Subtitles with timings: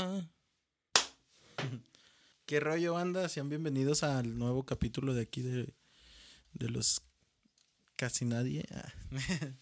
[2.46, 3.28] ¿Qué rollo anda?
[3.28, 5.74] Sean bienvenidos al nuevo capítulo de aquí de,
[6.54, 7.02] de los
[7.96, 8.64] casi nadie.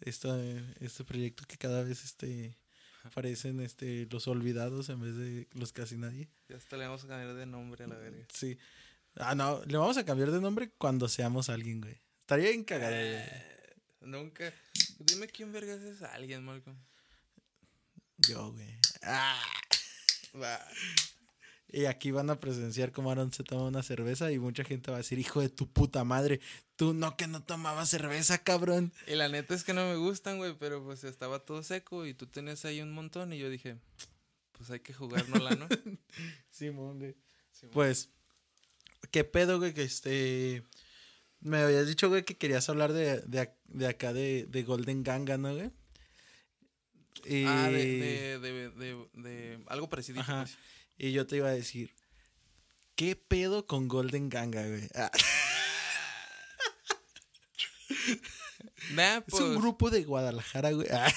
[0.00, 0.36] Esto,
[0.80, 2.58] este proyecto que cada vez este
[3.04, 6.28] aparecen este los olvidados en vez de los casi nadie.
[6.48, 8.26] Ya hasta le vamos a cambiar de nombre a la verga.
[8.32, 8.58] Sí.
[9.14, 12.00] Ah, no, le vamos a cambiar de nombre cuando seamos alguien, güey.
[12.18, 13.04] Estaría bien cagado, güey.
[13.04, 14.52] Eh, nunca.
[14.98, 16.76] Dime quién vergas es alguien, Malcolm.
[18.18, 18.78] Yo, güey.
[19.02, 19.40] Ah.
[21.72, 24.98] Y aquí van a presenciar cómo Aaron se toma una cerveza y mucha gente va
[24.98, 26.38] a decir, hijo de tu puta madre,
[26.76, 28.92] tú no que no tomabas cerveza, cabrón.
[29.06, 32.12] Y la neta es que no me gustan, güey, pero pues estaba todo seco y
[32.12, 33.78] tú tenías ahí un montón y yo dije,
[34.52, 35.66] pues hay que jugárnosla, ¿no?
[36.50, 37.16] Simón, güey.
[37.52, 37.72] Simón.
[37.72, 38.10] Pues,
[39.10, 39.72] ¿qué pedo, güey?
[39.72, 40.64] Que este...
[41.40, 45.38] Me habías dicho, güey, que querías hablar de, de, de acá de, de Golden Ganga,
[45.38, 45.70] ¿no, güey?
[47.46, 50.22] Ah, de, de, de, de, de algo parecido.
[50.24, 50.56] Pues.
[50.98, 51.94] y yo te iba a decir,
[52.96, 54.88] ¿qué pedo con Golden Ganga, güey?
[54.94, 55.10] Ah,
[58.94, 60.88] Nah, es pues, un grupo de Guadalajara, güey.
[60.90, 61.12] Ah.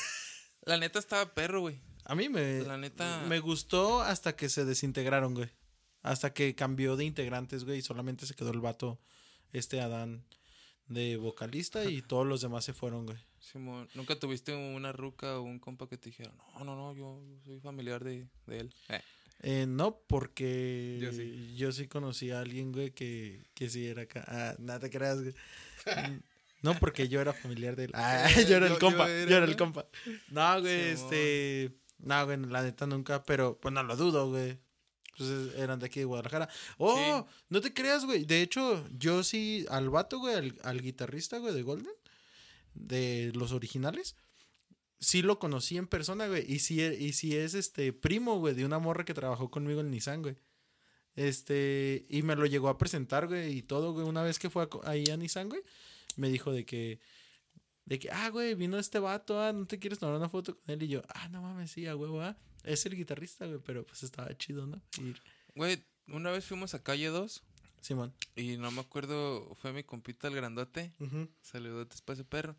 [0.63, 1.79] La neta estaba perro, güey.
[2.05, 5.49] A mí me, La neta- me gustó hasta que se desintegraron, güey.
[6.01, 8.99] Hasta que cambió de integrantes, güey, y solamente se quedó el vato,
[9.53, 10.23] este Adán,
[10.87, 13.17] de vocalista y todos los demás se fueron, güey.
[13.51, 17.21] Simón, ¿nunca tuviste una ruca o un compa que te dijera, no, no, no, yo,
[17.27, 18.73] yo soy familiar de, de él?
[18.89, 19.01] Eh,
[19.41, 21.53] Eh, no, porque Yo sí.
[21.55, 24.23] yo sí conocí a alguien, güey, que, que sí era acá.
[24.27, 25.33] Ah, nada te creas, güey.
[26.61, 27.91] No, porque yo era familiar de él.
[27.93, 29.57] Ah, Eh, yo era el yo- compa, yo yo era, era el ¿no?
[29.57, 29.85] compa.
[30.31, 31.13] No, güey, Simón.
[31.13, 31.71] este...
[31.99, 34.57] No, güey, la neta nunca, pero pues no lo dudo, güey.
[35.11, 36.49] Entonces eran de aquí de Guadalajara.
[36.77, 38.25] Oh, no te creas, güey.
[38.25, 41.93] De hecho, yo sí, al vato, güey, al, al guitarrista, güey, de Golden,
[42.75, 44.15] de los originales,
[44.99, 46.45] sí lo conocí en persona, güey.
[46.51, 49.91] Y sí, y sí es este primo, güey, de una morra que trabajó conmigo en
[49.91, 50.35] Nissan, güey.
[51.15, 54.05] Este, y me lo llegó a presentar, güey, y todo, güey.
[54.05, 55.61] Una vez que fue a ahí a Nissan, güey,
[56.17, 56.99] me dijo de que,
[57.85, 60.69] de que, ah, güey, vino este vato, ah, ¿no te quieres tomar una foto con
[60.69, 60.83] él?
[60.83, 62.37] Y yo, ah, no mames, sí, a huevo, ah.
[62.63, 64.81] Es el guitarrista, güey, pero pues estaba chido, ¿no?
[65.53, 67.43] Güey, una vez fuimos a calle 2
[67.85, 68.13] Simón.
[68.35, 71.29] y no me acuerdo, fue mi compita el grandote, Ujú.
[71.41, 72.55] saludotes para ese perro,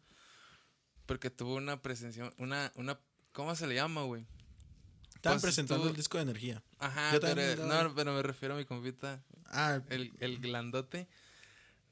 [1.07, 2.99] porque tuvo una presencia, una, una,
[3.33, 4.25] ¿cómo se le llama, güey?
[5.17, 6.63] Estaban Pues, presentando tú- el disco de energía.
[6.79, 11.09] Ajá, Yo pero, no, pero me refiero a mi compita, Ah, el, el grandote,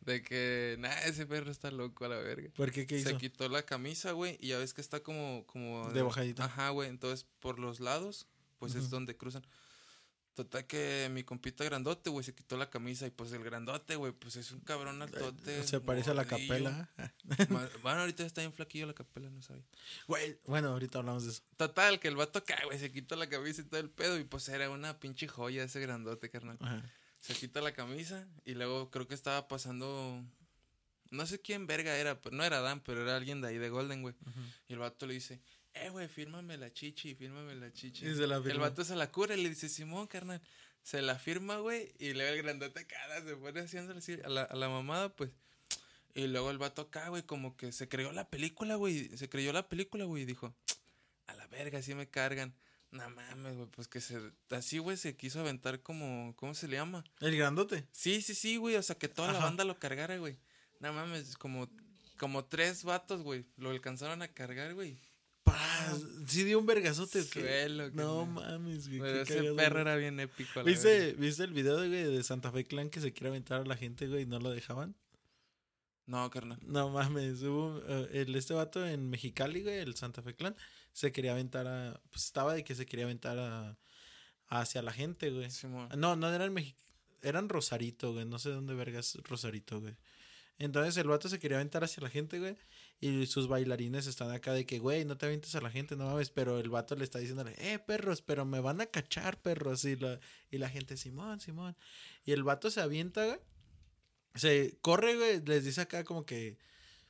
[0.00, 2.50] de que, nah, ese perro está loco a la verga.
[2.54, 2.86] ¿por qué?
[2.86, 3.08] ¿Qué hizo?
[3.10, 5.44] Se quitó la camisa, güey, y ya ves que está como...
[5.46, 6.44] como De bajadita.
[6.44, 8.26] Ajá, güey, entonces por los lados,
[8.58, 9.44] pues es donde cruzan.
[10.34, 14.12] Total que mi compita grandote, güey, se quitó la camisa y pues el grandote, güey,
[14.12, 15.62] pues es un cabrón altote.
[15.62, 16.90] Se parece a la capela.
[17.82, 19.64] Bueno, ahorita está bien flaquillo la capela, no sabía.
[20.08, 21.42] Güey, bueno, ahorita hablamos de eso.
[21.56, 24.24] Total, que el vato acá, güey, se quitó la camisa y todo el pedo y
[24.24, 26.58] pues era una pinche joya ese grandote, carnal.
[26.60, 26.82] Ajá.
[27.20, 30.24] Se quita la camisa y luego creo que estaba pasando...
[31.10, 33.68] No sé quién verga era, pero no era Dan, pero era alguien de ahí de
[33.68, 34.16] Golden, güey.
[34.66, 35.40] Y el vato le dice,
[35.74, 38.06] eh, güey, fírmame la chichi, fírmame la chichi.
[38.06, 38.60] Y se la el firmó.
[38.60, 40.40] vato se la cura y le dice, Simón, carnal.
[40.82, 44.42] Se la firma, güey, y luego el grandote cara se pone haciéndole así a la,
[44.42, 45.30] a la mamada, pues.
[46.14, 49.16] Y luego el vato acá, güey, como que se creyó la película, güey.
[49.16, 50.54] Se creyó la película, güey, y dijo,
[51.26, 52.54] a la verga, así me cargan.
[52.90, 54.20] No mames, güey, pues que se...
[54.50, 56.32] Así, güey, se quiso aventar como...
[56.36, 57.02] ¿Cómo se le llama?
[57.18, 57.88] El grandote.
[57.90, 58.76] Sí, sí, sí, güey.
[58.76, 60.38] O sea, que toda la banda lo cargara, güey.
[60.78, 61.68] No mames, como,
[62.18, 63.46] como tres vatos, güey.
[63.56, 64.96] Lo alcanzaron a cargar, güey.
[65.44, 66.02] Paz.
[66.26, 67.22] Sí dio un vergazote.
[67.22, 68.60] Suelo, No carnal.
[68.60, 69.00] mames, güey.
[69.00, 69.82] Pero ese cagado, perro güey.
[69.82, 70.50] era bien épico.
[70.56, 70.62] la.
[70.64, 73.76] ¿Viste, ¿Viste el video, güey, de Santa Fe Clan que se quiere aventar a la
[73.76, 74.96] gente, güey, y no lo dejaban?
[76.06, 76.58] No, carnal.
[76.62, 80.54] No mames, hubo eh, el, este vato en Mexicali, güey, el Santa Fe Clan,
[80.92, 82.00] se quería aventar a.
[82.10, 83.78] Pues estaba de que se quería aventar a.
[84.48, 85.48] hacia la gente, güey.
[85.96, 86.74] No, no eran Mexi
[87.24, 88.26] eran Rosarito, güey.
[88.26, 89.96] No sé dónde vergas Rosarito, güey.
[90.58, 92.56] Entonces el vato se quería aventar hacia la gente, güey.
[93.04, 96.06] Y sus bailarines están acá de que, güey, no te avientes a la gente, no
[96.06, 96.30] mames.
[96.30, 99.84] Pero el vato le está diciéndole, eh, perros, pero me van a cachar, perros.
[99.84, 100.18] Y la,
[100.50, 101.76] y la gente, Simón, Simón.
[102.24, 103.38] Y el vato se avienta, güey.
[104.36, 105.42] Se corre, güey.
[105.44, 106.56] Les dice acá como que,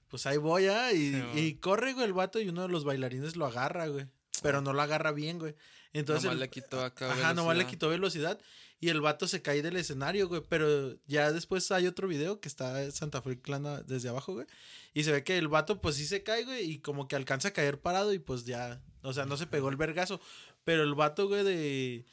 [0.09, 0.93] pues ahí voy, ¿ah?
[0.93, 2.41] Y, y corre, güey, el vato.
[2.41, 4.09] Y uno de los bailarines lo agarra, güey.
[4.43, 5.55] Pero no lo agarra bien, güey.
[5.95, 7.71] Entonces, Nomás el- le quitó acá Ajá, nomás le velocidad.
[7.71, 8.41] quitó velocidad.
[8.81, 10.43] Y el vato se cae del escenario, güey.
[10.47, 14.47] Pero ya después hay otro video que está Santa Fe Clana desde abajo, güey.
[14.93, 16.71] Y se ve que el vato, pues sí se cae, güey.
[16.71, 18.83] Y como que alcanza a caer parado y pues ya.
[19.03, 20.21] O sea, no se pegó el vergazo.
[20.65, 22.05] Pero el vato, güey, de.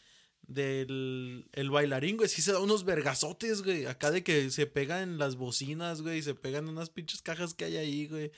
[0.48, 3.86] Del el bailarín, güey, sí se da unos vergazotes, güey.
[3.86, 6.20] Acá de que se pegan en las bocinas, güey.
[6.20, 8.32] Y se pegan unas pinches cajas que hay ahí, güey.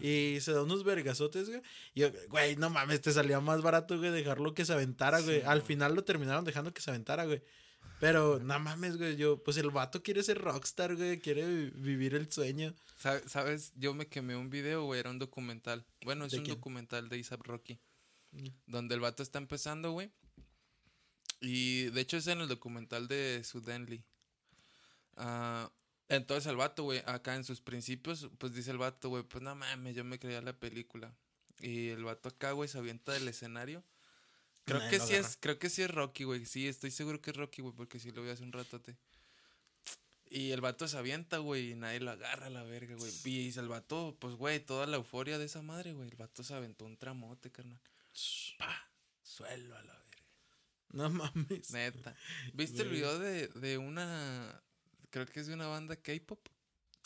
[0.00, 1.62] Y se da unos vergazotes, güey.
[1.94, 5.40] Y yo, güey, no mames, te salía más barato, güey, dejarlo que se aventara, güey.
[5.40, 5.68] Sí, Al güey.
[5.68, 7.42] final lo terminaron dejando que se aventara, güey.
[8.00, 12.14] Pero, no mames, güey, yo, pues el vato quiere ser rockstar, güey, quiere vi- vivir
[12.14, 12.74] el sueño.
[12.98, 13.72] Sa- ¿Sabes?
[13.76, 15.86] Yo me quemé un video, güey, era un documental.
[16.04, 16.56] Bueno, es ¿De un quién?
[16.56, 17.78] documental de Isaac Rocky.
[18.32, 18.48] Mm.
[18.66, 20.10] Donde el vato está empezando, güey.
[21.40, 24.02] Y de hecho es en el documental de Sudenly.
[25.16, 25.70] Ah,
[26.08, 29.54] entonces el vato, güey, acá en sus principios, pues dice el vato, güey, pues no
[29.54, 31.14] mames, yo me creía la película.
[31.60, 33.82] Y el vato acá, güey, se avienta del escenario.
[34.64, 35.28] Creo que sí agarra.
[35.28, 36.46] es, creo que sí es Rocky, güey.
[36.46, 38.96] Sí, estoy seguro que es Rocky, güey, porque sí lo vi hace un ratote.
[40.30, 43.12] Y el vato se avienta, güey, y nadie lo agarra a la verga, güey.
[43.24, 46.08] Y el vato, pues, güey, toda la euforia de esa madre, güey.
[46.08, 47.80] El vato se aventó un tramote, carnal.
[48.58, 48.90] Pa,
[49.22, 50.24] suelo a la verga.
[50.92, 51.70] No mames.
[51.70, 52.16] Neta.
[52.52, 54.63] ¿Viste el video de, de una,
[55.14, 56.40] creo que es de una banda K-pop?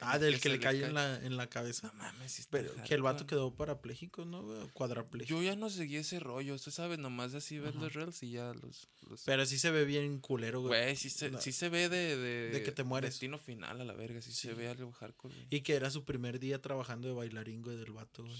[0.00, 0.88] Ah, del que le cayó cae.
[0.88, 1.88] en la, en la cabeza.
[1.88, 4.38] No mames, Pero que el vato quedó parapléjico, ¿no?
[4.40, 5.40] O Cuadrapléjico.
[5.40, 7.72] Yo ya no seguí ese rollo, usted sabe, nomás así Ajá.
[7.72, 8.88] los reels y ya los...
[9.10, 10.82] los- Pero sí se ve bien culero, güey.
[10.84, 12.50] Güey, sí se, sí se ve de, de...
[12.50, 13.10] De que te mueres.
[13.10, 15.46] Destino final a la verga, sí, se ve algo hardcore, güey.
[15.50, 18.36] Y que era su primer día trabajando de bailarín, güey, del vato, güey.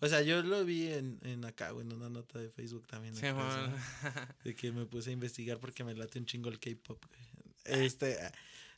[0.00, 3.14] O sea, yo lo vi en, en acá, güey, en una nota de Facebook también.
[3.16, 3.72] Sí, acá.
[4.02, 4.28] ¿sabes?
[4.44, 7.20] De que me puse a investigar porque me late un chingo el K-pop, güey.
[7.64, 8.32] Este, ah,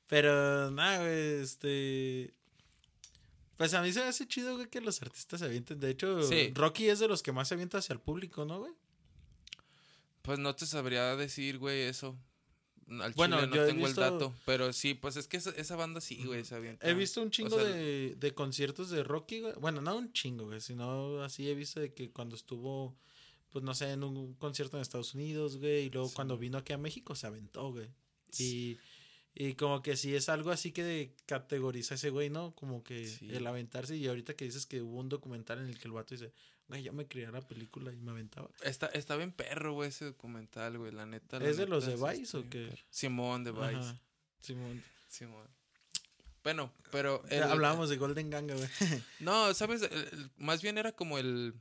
[0.06, 2.34] pero nada, güey, este...
[3.56, 5.78] Pues a mí se me hace chido, güey, que los artistas se avienten.
[5.78, 6.50] De hecho, Sí.
[6.54, 8.72] Rocky es de los que más se avienta hacia el público, ¿no, güey?
[10.22, 12.16] Pues no te sabría decir, güey, eso.
[13.00, 14.34] Al Bueno, chile no yo tengo visto- el dato.
[14.44, 16.88] Pero sí, pues es que esa, esa banda sí, güey, se avienta.
[16.88, 19.54] He visto un chingo sea, de, de conciertos de Rocky, güey.
[19.60, 22.96] Bueno, no un chingo, güey, sino así he visto de que cuando estuvo,
[23.50, 26.14] pues no sé, en un concierto en Estados Unidos, güey, y luego Sí.
[26.14, 27.88] cuando vino aquí a México se aventó, güey.
[28.40, 28.78] Y,
[29.34, 32.54] y como que sí es algo así que categoriza ese güey, ¿no?
[32.54, 33.28] Como que Sí.
[33.30, 33.96] el aventarse.
[33.96, 36.32] Y ahorita que dices que hubo un documental en el que el vato dice,
[36.68, 38.48] güey, yo me creía la película y me aventaba.
[38.62, 41.38] Está, está bien perro, güey, ese documental, güey, la neta.
[41.40, 42.66] la ¿Es de los neta, de Vice o qué?
[42.68, 42.82] perro.
[42.90, 43.64] Simón de Vice.
[43.76, 44.00] Ajá,
[44.40, 44.82] Simón.
[45.08, 45.48] Simón.
[46.42, 47.22] Bueno, pero...
[47.30, 48.68] El- Hablábamos de Golden Ganga, güey.
[49.20, 49.82] No, ¿sabes?
[49.82, 51.54] El- más bien era como el...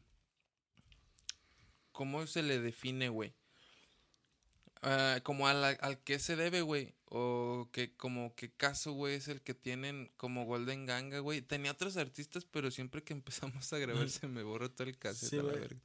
[1.91, 3.33] ¿Cómo se le define, güey?
[4.83, 6.94] Ah, como a la- al que se debe, güey.
[7.15, 11.41] O que como que caso, güey, es el que tienen como Golden Ganga, güey.
[11.41, 13.13] Tenía otros artistas, pero siempre que
[13.62, 15.77] empezamos a grabar se me borró todo el cassette Sí, a la verga.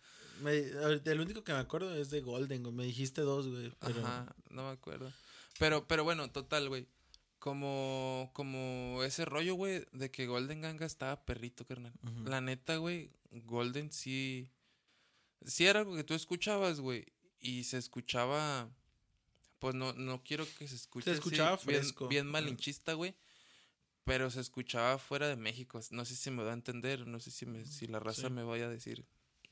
[0.42, 2.74] Me- el único que me acuerdo es de Golden, güey.
[2.74, 3.72] Me dijiste dos, güey.
[3.80, 4.00] Pero...
[4.06, 5.12] Ajá, no me acuerdo.
[5.58, 6.86] Pero, pero bueno, total, güey.
[7.38, 11.92] Como, como ese rollo, güey, de que Golden Ganga estaba perrito, carnal.
[12.02, 12.28] Ujú.
[12.28, 14.50] La neta, güey, Golden sí.
[15.44, 17.06] Sí era algo que tú escuchabas, güey.
[17.40, 18.68] Y se escuchaba.
[19.58, 21.04] Pues no, no quiero que se escuche.
[21.04, 22.08] Se así, escuchaba bien- fresco.
[22.08, 23.14] Bien, malinchista, güey.
[24.04, 25.80] Pero se escuchaba fuera de México.
[25.90, 27.06] No sé si me va a entender.
[27.06, 28.30] No sé si, me, si la raza Sí.
[28.32, 29.04] me vaya a decir.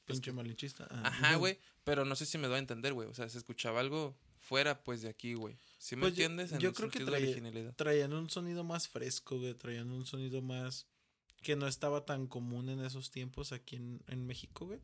[0.06, 0.86] pues, Pinche malinchista.
[0.90, 1.58] Ah, Ajá, güey.
[1.82, 3.08] Pero no sé si me da a entender, güey.
[3.08, 5.58] O sea, se escuchaba algo fuera, pues, de aquí, güey.
[5.78, 6.52] ¿Sí me Pues yo- entiendes?
[6.52, 7.72] En yo el creo que traía-.
[7.74, 9.54] Traían un sonido más fresco, güey.
[9.54, 10.86] Traían un sonido más.
[11.42, 14.80] Que no estaba tan común en esos tiempos aquí en, en México, güey.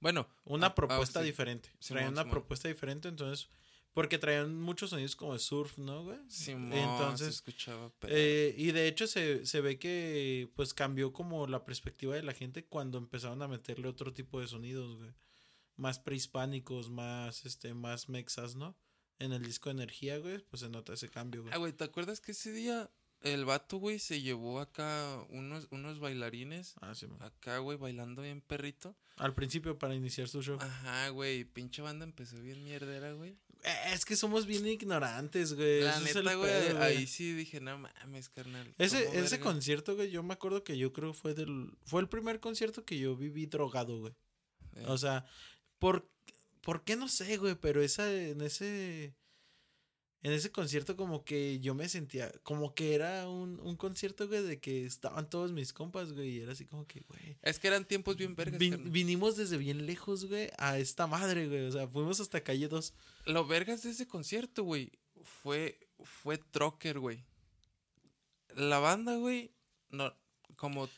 [0.00, 1.26] Bueno, Una Ah, ah, propuesta sí.
[1.26, 1.70] diferente.
[1.86, 3.48] Traían una propuesta diferente, entonces.
[3.94, 6.18] Porque traían muchos sonidos como surf, ¿no, güey?
[6.28, 7.92] Se Entonces, escuchaba.
[8.00, 12.24] pero- Eh, y de hecho se, se ve que pues cambió como la perspectiva de
[12.24, 15.12] la gente cuando empezaron a meterle otro tipo de sonidos, güey.
[15.76, 18.76] Más prehispánicos, más este, más mexas, ¿no?
[19.20, 21.54] En el disco de energía, güey, pues se nota ese cambio, güey.
[21.54, 22.90] Ah, güey, ¿te acuerdas que ese día
[23.20, 26.74] el vato, güey, se llevó acá unos, unos bailarines?
[26.80, 27.22] Ah, sí, man.
[27.22, 28.96] Acá, güey, bailando bien perrito.
[29.16, 30.58] Al principio para iniciar su show.
[30.60, 33.38] Ajá, güey, pinche banda empezó bien mierdera, güey.
[33.64, 35.80] Eh, Es que somos bien ignorantes, güey.
[35.82, 36.82] La neta, güey, pedo, güey.
[36.82, 38.74] ahí sí dije, no mames, carnal.
[38.78, 41.70] Ese, ¿cómo ese verga?" concierto, güey, yo me acuerdo que yo creo fue del...
[41.86, 44.12] Fue el primer concierto que yo viví drogado, güey.
[44.76, 45.24] Eh, O sea,
[45.78, 46.08] ¿por,
[46.60, 47.54] ¿por qué no sé, güey?
[47.54, 49.14] Pero esa, en ese.
[50.24, 52.32] En ese concierto, como que yo me sentía.
[52.42, 56.30] Como que era un, un concierto, güey, de que estaban todos mis compas, güey.
[56.30, 57.36] Y era así como que, güey.
[57.42, 61.46] Es que eran tiempos bien vergas, vin- vinimos desde bien lejos, güey, a esta madre,
[61.46, 61.66] güey.
[61.66, 62.94] O sea, fuimos hasta calle 2.
[63.26, 64.90] Lo vergas de ese concierto, güey,
[65.22, 67.22] fue, fue Trocker, güey.
[68.56, 69.52] La banda, güey,
[69.90, 70.14] no,
[70.56, 70.88] como,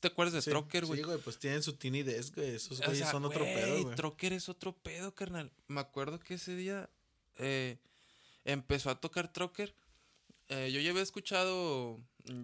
[0.00, 1.00] ¿te acuerdas de Sí, Trocker, güey?
[1.00, 2.56] Sí, güey, pues tienen su Tiny Desk, güey.
[2.56, 3.94] Esos O güeyes sea, son otro pedo, güey.
[3.94, 5.52] Trocker es otro pedo, carnal.
[5.68, 6.88] Me acuerdo que ese día
[7.36, 7.78] eh,
[8.44, 9.74] empezó a tocar Trocker.
[10.48, 12.00] Eh, yo ya había escuchado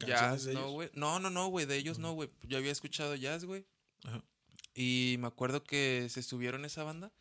[0.07, 0.90] jazz, de ¿no, güey?
[0.95, 2.31] No, no, no, güey, de ellos no, güey.
[2.43, 3.67] Yo había escuchado jazz, güey.
[4.05, 4.25] Ajá.
[4.75, 7.12] Y me acuerdo que se subieron esa banda.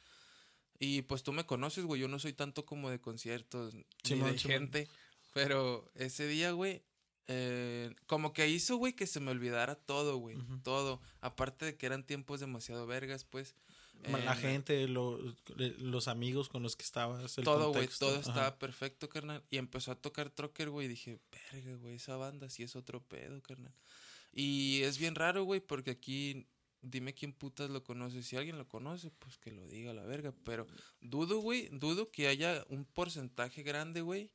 [0.79, 1.99] Y pues tú me conoces, güey.
[1.99, 3.83] Yo no soy tanto como de conciertos ni
[4.19, 4.87] de gente.
[5.33, 6.83] Pero ese día, güey,
[7.27, 10.37] eh, como que hizo, güey, que se me olvidara todo, güey.
[10.63, 11.01] Todo.
[11.19, 13.55] Aparte de que eran tiempos demasiado vergas, pues.
[14.03, 15.19] La eh, gente, lo-
[15.55, 18.19] los amigos con los que estabas, el todo, güey, todo ajá.
[18.19, 19.43] estaba perfecto, carnal.
[19.49, 21.19] Y empezó a tocar Trocker, güey, y dije,
[21.51, 23.73] verga, güey, esa banda sí es otro pedo, carnal.
[24.31, 26.47] Y es bien raro, güey, porque aquí,
[26.81, 28.23] dime quién putas lo conoce.
[28.23, 30.33] Si alguien lo conoce, pues que lo diga a la verga.
[30.43, 30.67] Pero
[31.01, 34.31] dudo, güey, dudo que haya un porcentaje grande, güey,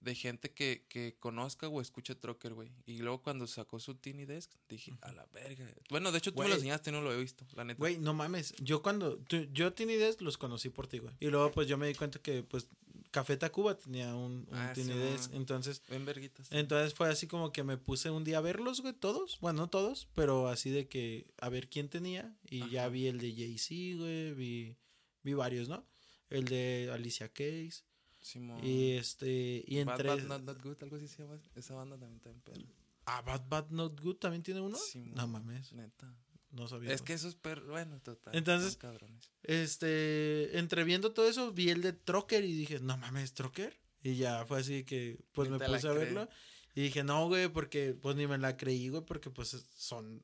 [0.00, 2.70] de gente que, que conozca o escuche Trocker, güey.
[2.86, 5.66] Y luego cuando sacó su Tiny Desk, dije, a la verga.
[5.90, 7.78] Bueno, de hecho tú me lo enseñaste y no lo he visto, la neta.
[7.78, 8.54] Güey, no mames.
[8.60, 9.16] Yo cuando.
[9.18, 11.14] tú- yo Tiny Desk los conocí por ti, güey.
[11.20, 12.68] Y luego, pues yo me di cuenta que, pues,
[13.10, 15.32] Café Tacuba tenía un, un Ah, Tiny sí, Desk.
[15.34, 16.48] Entonces, Ven verguitas.
[16.50, 19.38] entonces fue así como que me puse un día a verlos, güey, todos.
[19.40, 22.36] Bueno, no todos, pero así de que a ver quién tenía.
[22.50, 24.34] Y ya vi el de Jay-Z, güey.
[24.34, 24.76] Vi,
[25.22, 25.86] vi varios, ¿no?
[26.28, 27.84] El de Alicia Keys.
[28.24, 28.64] Simón.
[28.64, 29.62] Y este.
[29.66, 30.08] Y Bad entre.
[30.08, 31.38] Bad Not That Good, algo así se llama.
[31.54, 32.64] Esa banda también está en pedo.
[33.04, 34.78] Ah, Bad Bad Not Good también tiene uno.
[34.78, 35.72] Simón, no mames.
[35.74, 36.16] Neta.
[36.50, 36.92] No sabía.
[36.92, 38.34] Es que esos perros, bueno, total.
[38.34, 39.30] Entonces- cabrones.
[39.42, 43.76] Este, entre viendo todo eso, vi el de Trocker y dije, no mames, Trocker.
[44.02, 46.28] Y ya fue así que, pues me puse a verlo.
[46.74, 50.22] Y dije, no, güey, porque, pues ni me la creí, güey, porque, pues son,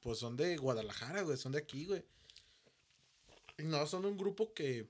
[0.00, 2.04] pues son de Guadalajara, güey, son de aquí, güey.
[3.58, 4.88] Y no, son un grupo que,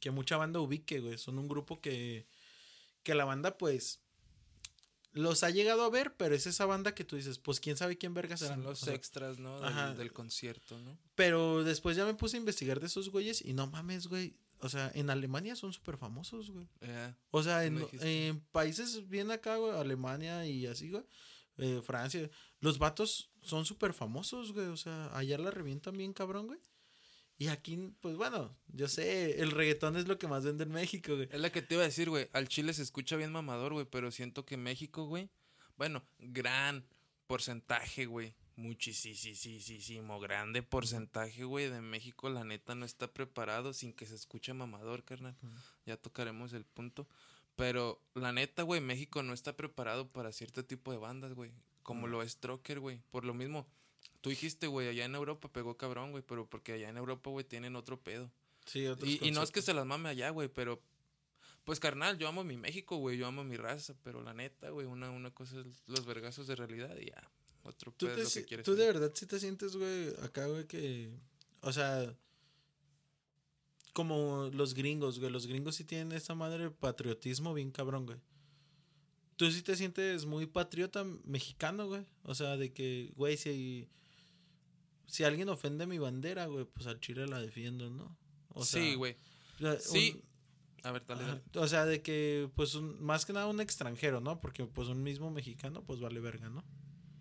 [0.00, 1.18] que mucha banda ubique, güey.
[1.18, 2.26] Son un grupo que,
[3.02, 4.00] que la banda, pues,
[5.12, 7.96] los ha llegado a ver, pero es esa banda que tú dices, pues quién sabe
[7.98, 8.56] quién verga serán.
[8.58, 9.56] Son los extras, ¿no?
[9.60, 9.94] Del, ajá.
[9.94, 10.96] del concierto, ¿no?
[11.14, 14.36] pero después ya me puse a investigar de esos güeyes y no mames, güey.
[14.60, 16.66] O sea, en Alemania son súper famosos, güey.
[16.80, 21.04] Eh, O sea, en países bien acá, güey, Alemania y así, güey.
[21.58, 22.28] eh, Francia.
[22.60, 24.66] Los vatos son súper famosos, güey.
[24.66, 26.58] O sea, allá la revientan bien cabrón, güey.
[27.40, 31.14] Y aquí, pues bueno, yo sé, el reggaetón es lo que más vende en México,
[31.14, 31.28] güey.
[31.30, 32.28] es la que te iba a decir, güey.
[32.32, 35.30] Al Chile se escucha bien mamador, güey, pero siento que México, güey.
[35.76, 36.84] Bueno, gran
[37.28, 38.34] porcentaje, güey.
[38.56, 44.52] Muchísimo, grande porcentaje, güey, de México, la neta, no está preparado sin que se escuche
[44.52, 45.36] mamador, carnal.
[45.86, 47.06] Ya tocaremos el punto.
[47.54, 51.52] Pero la neta, güey, México no está preparado para cierto tipo de bandas, güey.
[51.82, 52.10] Como Mm.
[52.10, 53.00] lo es Trocker, güey.
[53.10, 53.66] Por lo mismo,
[54.20, 57.44] tú dijiste, güey, allá en Europa pegó cabrón, güey, pero porque allá en Europa, güey,
[57.44, 58.30] tienen otro pedo.
[58.66, 60.82] Sí, otros Y, y no es que se las mame allá, güey, pero
[61.64, 64.86] pues carnal, yo amo mi México, güey, yo amo mi raza, pero la neta, güey,
[64.86, 67.30] una, una cosa es los vergazos de realidad y ya,
[67.62, 68.64] otro ¿Tú, pedo te es lo que quieres.
[68.64, 71.10] tú de verdad sí te sientes, güey, acá, güey, que...
[71.60, 72.14] O sea...
[73.92, 75.32] Como los gringos, güey.
[75.32, 78.18] Los gringos sí tienen esa madre de patriotismo bien cabrón, güey.
[79.36, 82.06] Tú sí te sientes muy patriota mexicano, güey.
[82.22, 83.88] O sea, de que, güey, si...
[85.08, 88.16] Si alguien ofende mi bandera, güey, pues al chile la defiendo, ¿no?
[88.50, 89.16] O sea, sí, güey.
[89.80, 90.22] Sí.
[90.84, 91.42] A ver, dale, dale.
[91.56, 94.40] O sea, de que, pues, un- más que nada un extranjero, ¿no?
[94.40, 96.62] Porque, pues, un mismo mexicano, pues, vale verga, ¿no?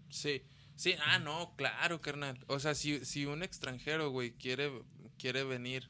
[0.10, 0.44] Sí.
[0.76, 2.44] Sí, ah, no, claro, carnal.
[2.48, 4.72] O sea, si, si un extranjero, güey, quiere,
[5.18, 5.90] quiere venir,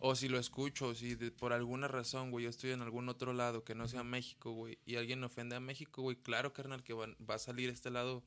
[0.00, 3.08] o si lo escucho, o si de- por alguna razón, güey, yo estoy en algún
[3.08, 6.82] otro lado que no sea México, güey, y alguien ofende a México, güey, claro, carnal,
[6.82, 8.24] que va, va a salir este lado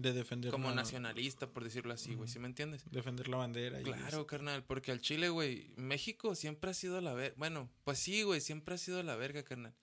[0.00, 2.32] De defender como la, nacionalista, por decirlo así, güey, Ujú.
[2.32, 2.84] ¿sí me entiendes?
[2.90, 3.80] defender la bandera.
[3.80, 7.34] y Claro, carnal, porque al Chile, güey, México siempre ha sido la verga.
[7.38, 9.74] Bueno, pues sí, güey, siempre ha sido la verga, carnal.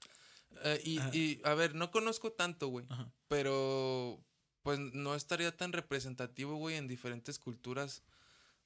[0.64, 2.88] Eh, y, y, a ver, no conozco tanto, güey,
[3.28, 4.24] pero
[4.64, 8.04] pues no estaría tan representativo, güey, en diferentes culturas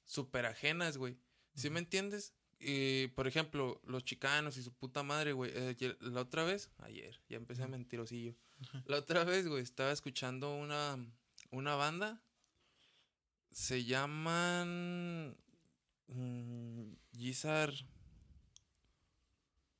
[0.04, 1.16] súper ajenas, güey.
[1.54, 2.32] ¿Sí me entiendes?
[2.58, 5.50] Y, por ejemplo, los chicanos y su puta madre, güey.
[5.54, 8.34] eh, la otra vez, ayer, ya empecé a mentirosillo.
[8.86, 10.96] La otra vez, güey, estaba escuchando una,
[11.52, 12.20] una banda.
[13.52, 15.36] Se llaman.
[16.08, 17.72] mm, Gizar.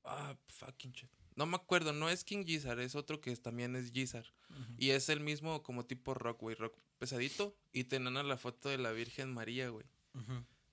[0.05, 1.11] Ah, fucking shit.
[1.35, 4.27] No me acuerdo, no es King Gizzard, es otro que también es Gizzard.
[4.51, 4.75] Ujú.
[4.77, 7.57] Y es el mismo como tipo rock, güey, rock pesadito.
[7.73, 9.87] Y tenían a la foto de la Virgen María, güey.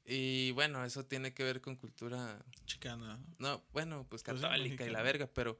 [0.03, 2.43] Y bueno, eso tiene que ver con cultura.
[2.65, 3.17] Chicana.
[3.37, 3.47] ¿no?
[3.51, 5.59] No, bueno, pues Pues católica y la verga, pero.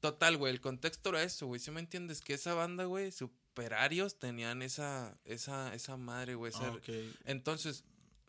[0.00, 1.58] Total, güey, el contexto era eso, güey.
[1.60, 2.20] ¿Sí me entiendes?
[2.20, 3.10] Que esa banda, güey,
[3.56, 6.52] superarios tenían esa, esa, esa madre, güey.
[6.56, 6.76] Ah.
[7.24, 7.84] Entonces,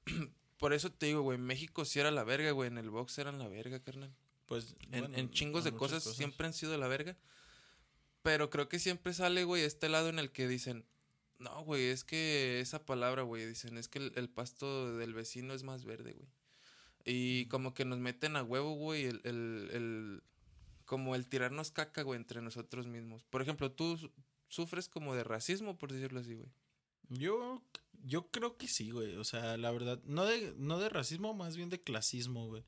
[0.58, 2.70] por eso te digo, güey, México sí era la verga, güey.
[2.70, 4.16] En el box eran la verga, carnal.
[4.46, 7.18] Pues, En, bueno, en chingos de en cosas, siempre han sido la verga.
[8.22, 10.86] Pero creo que siempre sale, güey, este lado en el que dicen,
[11.40, 15.54] no, güey, es que esa palabra, güey, dicen, es que el, el pasto del vecino
[15.54, 16.30] es más verde, güey.
[17.04, 20.24] Y como que nos meten a huevo, güey, el, el, el-
[20.86, 23.26] como el tirarnos caca, güey, entre nosotros mismos.
[23.26, 24.10] Por ejemplo, tú
[24.48, 26.50] sufres como de racismo, por decirlo así, güey.
[27.10, 27.62] Yo,
[28.04, 29.16] yo creo que sí, güey.
[29.16, 32.64] O sea, la verdad, no de, no de racismo, más bien de clasismo, güey.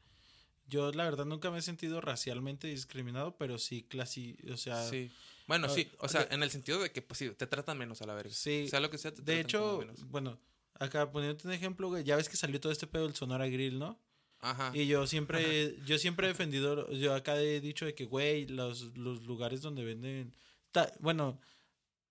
[0.68, 5.12] Yo, la verdad, nunca me he sentido racialmente discriminado, pero sí clasi, o sea, Sí.
[5.48, 7.76] Bueno, Ah, sí, o sea, de- en el sentido de que, pues sí, te tratan
[7.76, 8.32] menos a la verga.
[8.32, 8.68] Sí.
[8.70, 10.08] Sea lo que sea, te De hecho, menos.
[10.08, 10.40] bueno,
[10.76, 13.80] acá poniéndote un ejemplo, güey, ya ves que salió todo este pedo del Sonora Grill,
[13.80, 14.00] ¿no?
[14.42, 14.72] Ajá.
[14.76, 18.96] Y yo siempre, yo siempre he defendido, yo acá he dicho de que, güey, los,
[18.96, 20.36] los lugares donde venden,
[20.72, 21.42] ta- bueno,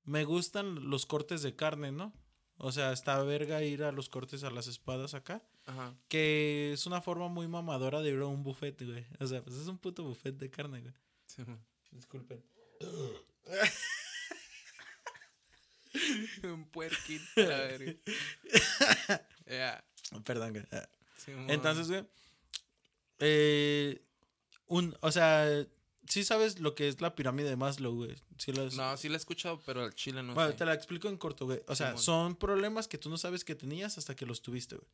[0.09, 2.13] me gustan los cortes de carne, ¿no?
[2.57, 5.95] O sea, está verga ir a los cortes a las espadas acá, Ajá.
[6.09, 9.07] que es una forma muy mamadora de ir a un buffet, güey.
[9.21, 10.95] O sea, pues es un puto buffet de carne, güey.
[11.27, 11.45] Sí.
[11.93, 12.43] Disculpen.
[16.43, 17.21] Un verga.
[19.47, 19.83] Ya.
[20.25, 20.65] Perdón, güey.
[21.17, 21.33] Sí.
[21.49, 22.05] Entonces, güey,
[23.21, 24.03] eh,
[24.67, 25.65] un, o sea,
[26.09, 28.15] sí sabes lo que es la pirámide de Maslow, güey.
[28.39, 30.57] Sí las- No, sí la he escuchado, pero al chile no Bueno, sé.
[30.59, 31.61] te la explico en corto, güey.
[31.69, 34.89] O sea, son problemas que tú no sabes que tenías hasta que los tuviste, güey.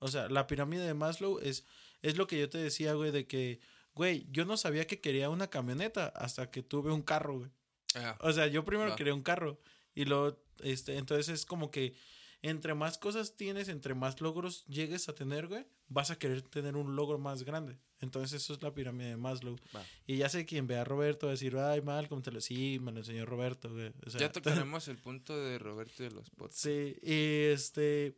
[0.00, 1.64] O sea, la pirámide de Maslow es,
[2.02, 3.60] es lo que yo te decía, güey, de que,
[3.94, 7.50] güey, yo no sabía que quería una camioneta hasta que tuve un carro, güey.
[7.96, 9.58] Ah, O sea, yo primero quería un carro
[9.94, 11.94] y luego, este, entonces es como que
[12.42, 16.76] entre más cosas tienes, entre más logros llegues a tener, güey, vas a querer tener
[16.76, 17.78] un logro más grande.
[18.00, 19.56] Entonces eso es la pirámide de Maslow.
[19.74, 19.84] va.
[20.06, 22.40] Y ya sé quien vea a Roberto va a decir, ay, mal, como te lo...
[22.40, 23.92] Sí, me lo enseñó Roberto, güey.
[24.06, 26.60] O sea, ya tocaremos el punto de Roberto y de los podcasts.
[26.62, 28.14] Sí, y este.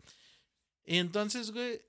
[0.85, 1.81] Y entonces, güey.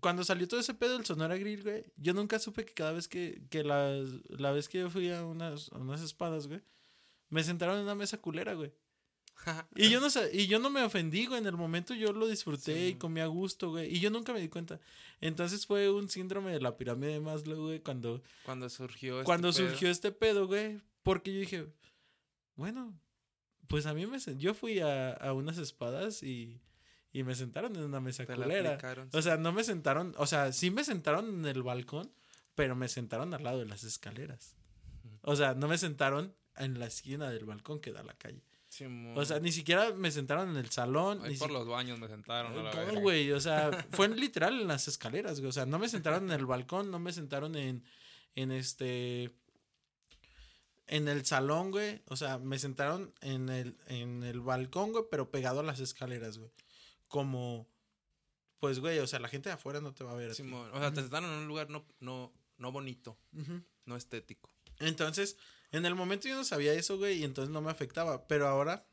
[0.00, 3.08] Cuando salió todo ese pedo del Sonora Grill, güey, yo nunca supe que cada vez
[3.08, 6.60] que, que las, la vez que yo fui a unas, a unas espadas, güey,
[7.30, 8.72] me sentaron en una mesa culera, güey.
[9.76, 12.26] Y yo no sé, y yo no me ofendí, güey, en el momento yo lo
[12.26, 12.86] disfruté Sí.
[12.88, 14.80] y comí a gusto, güey, y yo nunca me di cuenta.
[15.20, 19.52] Entonces fue un síndrome de la pirámide de Maslow, güey, cuando, Cuando surgió este cuando
[19.52, 19.68] pedo.
[19.68, 21.66] surgió este pedo, güey, porque yo dije,
[22.56, 22.98] bueno,
[23.68, 26.60] pues a mí me yo fui a, a unas espadas y,
[27.12, 28.78] y me sentaron en una mesa Te culera.
[29.12, 32.10] O sea, no me sentaron, o sea, sí me sentaron en el balcón,
[32.54, 34.56] pero me sentaron al lado de las escaleras.
[35.22, 38.42] O sea, no me sentaron en la esquina del balcón que da a la calle.
[38.78, 39.18] Simón.
[39.18, 41.20] O sea, ni siquiera me sentaron en el salón.
[41.24, 44.60] Ahí ni por si- los baños me sentaron a la güey, o sea, fue literal
[44.60, 45.48] en las escaleras, güey.
[45.50, 47.84] O sea, no me sentaron en el balcón, no me sentaron en,
[48.34, 49.32] en este,
[50.86, 52.02] en el salón, güey.
[52.06, 56.38] O sea, me sentaron en el, en el balcón, güey, pero pegado a las escaleras,
[56.38, 56.50] güey.
[57.08, 57.66] Como,
[58.60, 60.28] pues, güey, o sea, la gente de afuera no te va a ver.
[60.30, 60.36] a ti.
[60.42, 60.70] Simón.
[60.72, 63.18] O sea, te sentaron en un lugar no, no, no bonito,
[63.84, 64.50] no estético.
[64.78, 65.36] Entonces,
[65.72, 68.26] en el momento yo no sabía eso, güey, y entonces no me afectaba.
[68.26, 68.86] Pero ahora,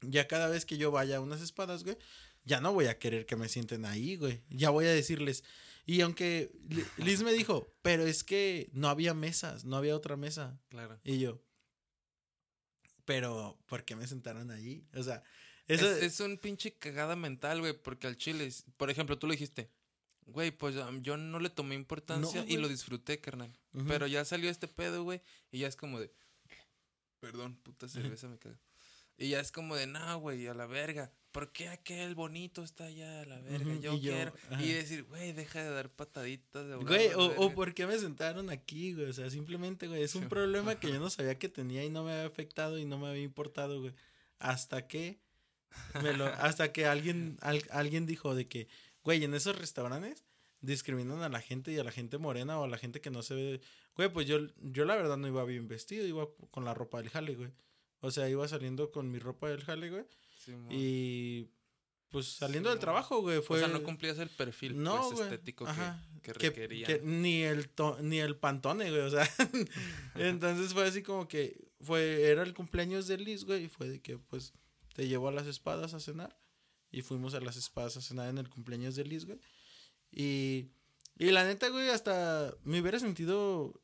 [0.00, 1.96] ya cada vez que yo vaya a unas espadas, güey,
[2.44, 4.42] ya no voy a querer que me sienten ahí, güey.
[4.50, 5.44] Ya voy a decirles.
[5.86, 10.16] Y aunque Li- Liz me dijo, pero es que no había mesas, no había otra
[10.16, 10.58] mesa.
[10.68, 10.98] Claro.
[11.04, 11.40] Y yo,
[13.04, 14.86] pero ¿por qué me sentaron ahí?
[14.94, 15.22] O sea,
[15.66, 19.32] eso Es, es un pinche cagada mental, güey, porque al chile, por ejemplo, tú lo
[19.32, 19.70] dijiste,
[20.26, 23.52] güey, pues yo no le tomé importancia No, y lo disfruté, carnal.
[23.88, 26.12] Pero ya salió este pedo, güey, y ya es como de,
[27.20, 28.56] perdón, puta cerveza me cago.
[29.16, 31.12] Y ya es como de, no, güey, a la verga.
[31.30, 33.74] ¿Por qué aquel bonito está allá a la verga?
[33.76, 34.32] Yo y quiero.
[34.60, 37.54] Y decir, güey, deja de dar pataditas de Güey, o, o verga".
[37.54, 39.06] por qué me sentaron aquí, güey.
[39.06, 40.28] O sea, simplemente, güey, es un Sí.
[40.28, 43.08] problema que yo no sabía que tenía y no me había afectado y no me
[43.08, 43.94] había importado, güey.
[44.40, 45.20] Hasta que
[46.02, 48.68] me lo, hasta que alguien, al- alguien dijo de que,
[49.04, 50.24] güey, en esos restaurantes
[50.60, 53.22] discriminan a la gente y a la gente morena o a la gente que no
[53.22, 53.60] se ve.
[53.96, 57.10] Güey, pues yo, yo la verdad no iba bien vestido, iba con la ropa del
[57.10, 57.50] jale, güey.
[58.00, 60.04] O sea, iba saliendo con mi ropa del jale, güey.
[60.70, 61.48] Y
[62.10, 63.56] pues saliendo del trabajo, güey, fue.
[63.56, 65.64] O sea, no cumplías el perfil No, pues, estético
[66.22, 69.28] que- que, que ni el to- ni el pantone, güey, o sea.
[70.14, 74.00] entonces fue así como que fue era el cumpleaños de Liz, güey, y fue de
[74.00, 74.52] que pues
[74.94, 76.36] te llevó a las espadas a cenar
[76.98, 79.38] y fuimos a las espadas a cenar en el cumpleaños de Liz, güey.
[80.10, 80.70] Y
[81.16, 83.80] y la neta, güey, hasta me hubiera sentido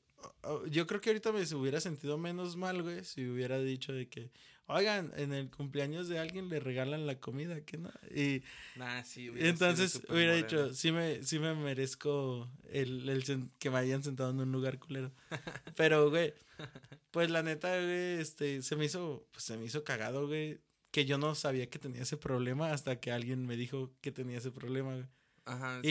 [0.68, 4.30] yo creo que ahorita me hubiera sentido menos mal, güey, si hubiera dicho de que
[4.72, 7.90] Oigan, en el cumpleaños de alguien le regalan la comida, ¿qué no?
[8.14, 8.44] Y
[8.76, 10.46] Nah, sí, hubiera entonces hubiera moreno.
[10.46, 13.24] dicho, sí me, sí me merezco el,
[13.58, 15.10] que me hayan sentado en un lugar culero.
[15.76, 16.34] Pero, güey,
[17.10, 21.04] pues la neta, güey, este, se me hizo, pues se me hizo cagado, güey, que
[21.04, 24.50] yo no sabía que tenía ese problema hasta que alguien me dijo que tenía ese
[24.50, 25.06] problema, güey.
[25.44, 25.88] Ajá, sí,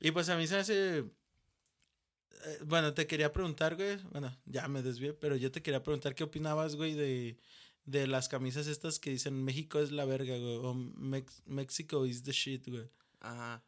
[0.00, 0.98] Y, y pues a mí se me hace...
[0.98, 3.96] eh, Bueno, te quería preguntar, güey.
[4.12, 7.36] Bueno, ya me desvié, pero yo te quería preguntar qué opinabas, güey, de,
[7.84, 10.56] de las camisas estas que dicen México es la verga, güey.
[10.56, 12.88] O Mex- México is the shit, güey.
[13.20, 13.62] Ajá.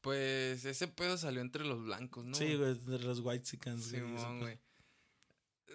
[0.00, 2.34] Pues ese pedo salió entre los blancos, ¿no?
[2.34, 3.78] Sí, güey, de los white güey.
[3.82, 4.58] Simón, güey.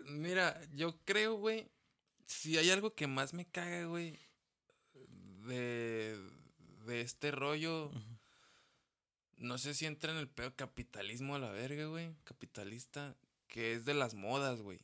[0.06, 1.70] Mira, yo creo, güey,
[2.34, 4.20] si hay algo que más me caga, güey,
[5.46, 6.20] de,
[6.86, 7.92] de este rollo,
[9.38, 13.16] no sé si entra en el pedo capitalismo a la verga, güey, capitalista,
[13.48, 14.80] que es de las modas, güey.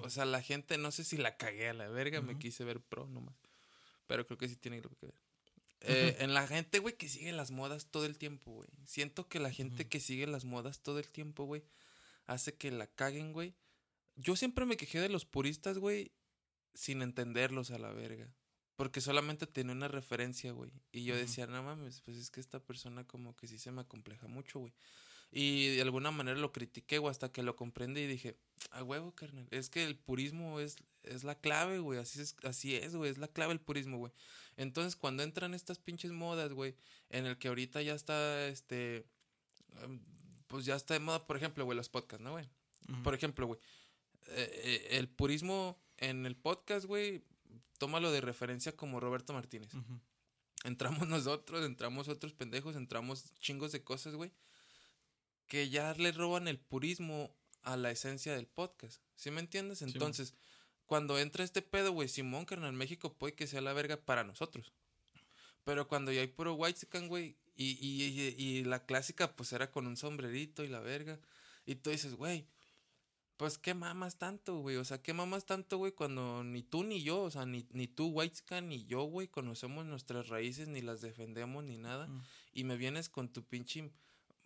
[0.00, 2.80] O sea, la gente, no sé si la cagué a la verga, me quise ver
[2.80, 3.36] pro nomás.
[4.06, 5.14] Pero creo que sí tiene algo que ver.
[5.86, 8.68] Eh, en la gente, güey, que sigue las modas todo el tiempo, güey.
[8.86, 11.62] Siento que la gente que sigue las modas todo el tiempo, güey,
[12.26, 13.54] hace que la caguen, güey.
[14.16, 16.12] Yo siempre me quejé de los puristas, güey,
[16.74, 18.28] sin entenderlos a la verga.
[18.76, 20.70] Porque solamente tenía una referencia, güey.
[20.90, 23.82] Y yo decía, no mames, pues es que esta persona como que sí se me
[23.82, 24.72] acompleja mucho, güey.
[25.30, 28.36] Y de alguna manera lo critiqué, güey, hasta que lo comprendí y dije,
[28.70, 29.46] a huevo, carnal.
[29.50, 31.98] Es que el purismo es, es la clave, güey.
[31.98, 33.10] Así es, así es, güey.
[33.10, 34.12] Es la clave el purismo, güey.
[34.56, 36.76] Entonces, cuando entran estas pinches modas, güey,
[37.10, 39.06] en el que ahorita ya está, este,
[39.82, 40.00] em,
[40.46, 42.48] pues ya está de moda, por ejemplo, güey, los podcasts, ¿no, güey?
[43.02, 43.58] Por ejemplo, güey,
[44.28, 47.22] eh, eh, el purismo en el podcast, güey,
[47.78, 49.70] tómalo de referencia como Roberto Martínez.
[50.64, 54.32] Entramos nosotros, entramos otros pendejos, entramos chingos de cosas, güey,
[55.46, 59.00] que ya le roban el purismo a la esencia del podcast.
[59.16, 59.82] ¿Sí me entiendes?
[59.82, 60.34] Entonces,
[60.86, 64.72] cuando entra este pedo, güey, Simón, carnal, México puede que sea la verga para nosotros.
[65.64, 69.86] Pero cuando ya hay puro white güey, y, y, y, la clásica, pues era con
[69.86, 71.20] un sombrerito y la verga.
[71.64, 72.46] Y tú dices, güey,
[73.36, 74.76] pues qué mamas tanto, güey.
[74.76, 77.88] O sea, qué mamas tanto, güey, cuando ni tú ni yo, o sea, ni, ni
[77.88, 82.08] tú, Whitescan, ni yo, güey, conocemos nuestras raíces, ni las defendemos, ni nada.
[82.52, 83.90] Y me vienes con tu pinche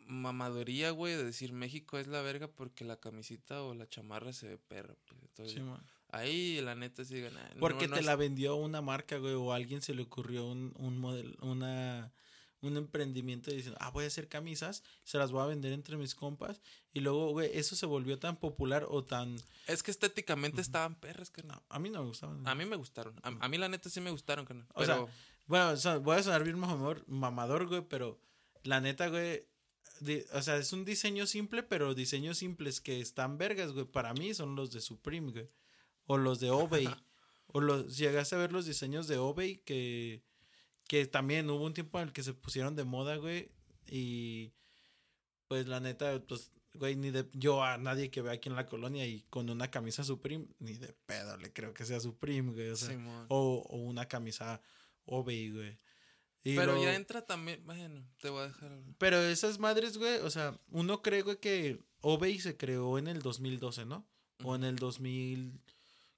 [0.06, 4.48] mamadoría, güey, de decir México es la verga porque la camisita o la chamarra se
[4.48, 4.94] ve perra.
[5.06, 5.20] Pues.
[5.22, 5.62] Entonces,
[6.10, 7.50] ahí la neta sí gana.
[7.60, 10.98] Porque te la vendió una marca, güey, o a alguien se le ocurrió un, un
[10.98, 12.10] modelo, una
[12.60, 16.14] un emprendimiento diciendo, ah, voy a hacer camisas, se las voy a vender entre mis
[16.14, 16.60] compas.
[16.92, 19.36] Y luego, güey, eso se volvió tan popular o tan...
[19.66, 21.62] Es que estéticamente estaban perras, carnal.
[21.68, 22.46] A, mí no me gustaban.
[22.46, 23.14] A mí me gustaron.
[23.22, 24.66] A, mí la neta sí me gustaron, carnal.
[24.74, 25.06] O sea,
[25.46, 28.20] bueno, voy a sonar bien mamador, mamador, güey, pero
[28.64, 29.46] la neta, güey,
[30.32, 33.84] o sea, es un diseño simple, pero diseños simples que están vergas, güey.
[33.84, 35.48] Para mí son los de Supreme, güey.
[36.06, 36.88] O los de Obey.
[37.46, 40.22] o los, llegaste a ver los diseños de Obey que
[40.88, 43.50] que también hubo un tiempo en el que se pusieron de moda, güey.
[43.86, 44.52] Y
[45.46, 47.28] pues la neta, pues, güey, ni de.
[47.34, 50.74] Yo a nadie que vea aquí en la colonia y con una camisa Supreme, ni
[50.74, 52.70] de pedo le creo que sea Supreme, güey.
[52.70, 54.60] O, sea, o, o, una camisa
[55.04, 55.78] Obey, güey.
[56.42, 58.78] pero ya entra también, bueno, te voy a dejar.
[58.98, 63.20] Pero esas madres, güey, o sea, uno cree, güey, que Obey se creó en el
[63.20, 64.06] 2012, ¿no?
[64.42, 65.60] O en el 2000.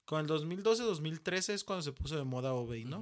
[0.05, 3.01] Con el 2012, 2013 es cuando se puso de moda Obey, ¿no?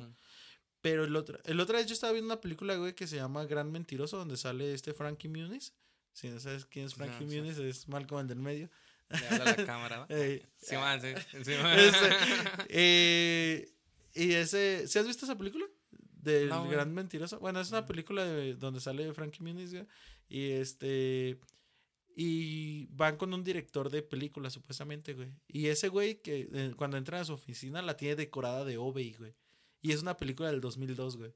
[0.82, 3.46] Pero el otro, el otro vez yo estaba viendo una película, güey, que se llama
[3.46, 5.74] Gran Mentiroso, donde sale este Frankie Muniz.
[6.14, 8.70] Si no sabes quién es Frankie Muniz, es Malcolm el del medio.
[9.10, 10.06] Le habla la cámara.
[10.10, 11.08] Eh, sí, man, sí.
[11.34, 12.10] Este,
[12.70, 13.74] eh,
[14.14, 15.66] y ese, ¿sí has visto esa película?
[16.22, 17.40] Del Gran Mentiroso.
[17.40, 19.88] Bueno, es una película donde sale Frankie Muniz, güey.
[20.28, 21.40] Y este...
[22.22, 25.32] Y van con un director de película, supuestamente, güey.
[25.48, 29.14] Y ese güey que eh, cuando entra a su oficina la tiene decorada de Obey,
[29.14, 29.34] güey.
[29.82, 31.34] Y es una película del 2002, güey.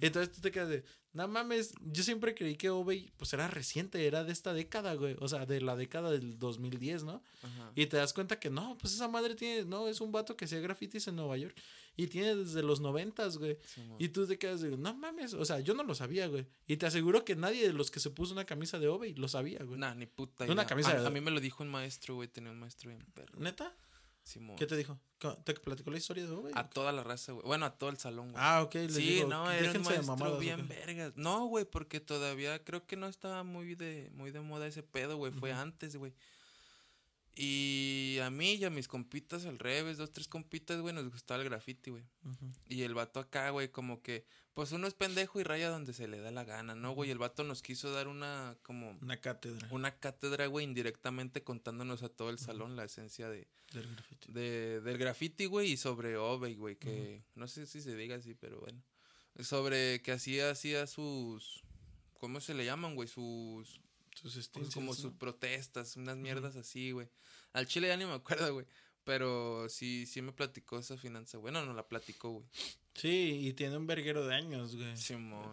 [0.00, 4.06] Entonces tú te quedas de, no mames, yo siempre creí que Obey pues era reciente,
[4.06, 7.22] era de esta década, güey, o sea, de la década del 2010, ¿no?
[7.74, 10.44] Y te das cuenta que no, pues esa madre tiene, no, es un vato que
[10.44, 11.56] hacía grafitis en Nueva York
[11.96, 13.56] y tiene desde los noventas, güey.
[13.98, 16.46] y tú te quedas de, no mames, o sea, yo no lo sabía, güey.
[16.66, 19.28] Y te aseguro que nadie de los que se puso una camisa de Obey lo
[19.28, 19.80] sabía, güey.
[19.80, 20.44] Nah, ni puta.
[20.44, 21.06] Una camisa a, de...
[21.06, 23.40] a mí me lo dijo un maestro, güey, tenía un maestro bien perro.
[23.40, 23.74] ¿Neta?
[24.56, 24.98] ¿Qué te dijo?
[25.44, 26.52] ¿Te platicó la historia de güey?
[26.56, 27.46] A toda la raza, güey.
[27.46, 28.42] Bueno, a todo el salón, güey.
[28.44, 28.76] Ah, ok.
[28.90, 31.12] sí, no, era un maestro bien vergas.
[31.16, 35.16] No, güey, porque todavía creo que no estaba muy de, muy de moda ese pedo,
[35.16, 35.32] güey.
[35.32, 36.12] Fue antes, güey.
[37.38, 41.42] Y a mí y a mis compitas al revés, dos, tres compitas, güey, nos gustaba
[41.42, 42.02] el graffiti, güey.
[42.66, 46.08] Y el vato acá, güey, como que, pues uno es pendejo y raya donde se
[46.08, 47.10] le da la gana, ¿no, güey?
[47.10, 48.96] El vato nos quiso dar una, como...
[49.02, 49.68] Una cátedra.
[49.70, 53.46] Una cátedra, güey, indirectamente contándonos a todo el salón la esencia de...
[53.74, 54.32] Del graffiti.
[54.32, 57.22] De, del graffiti, güey, y sobre Obey, güey, que...
[57.34, 58.82] No sé si se diga así, pero bueno.
[59.40, 61.62] Sobre que hacía, hacía sus...
[62.14, 63.08] ¿Cómo se le llaman, güey?
[63.08, 63.82] Sus
[64.16, 67.08] sus pues como sus protestas, unas mierdas así, güey.
[67.52, 68.66] Al chile ya ni me acuerdo, güey.
[69.04, 71.38] Pero sí, sí me platicó esa finanza.
[71.38, 72.46] Bueno, no la platicó, güey.
[72.94, 74.94] Sí, y tiene un verguero de años, güey.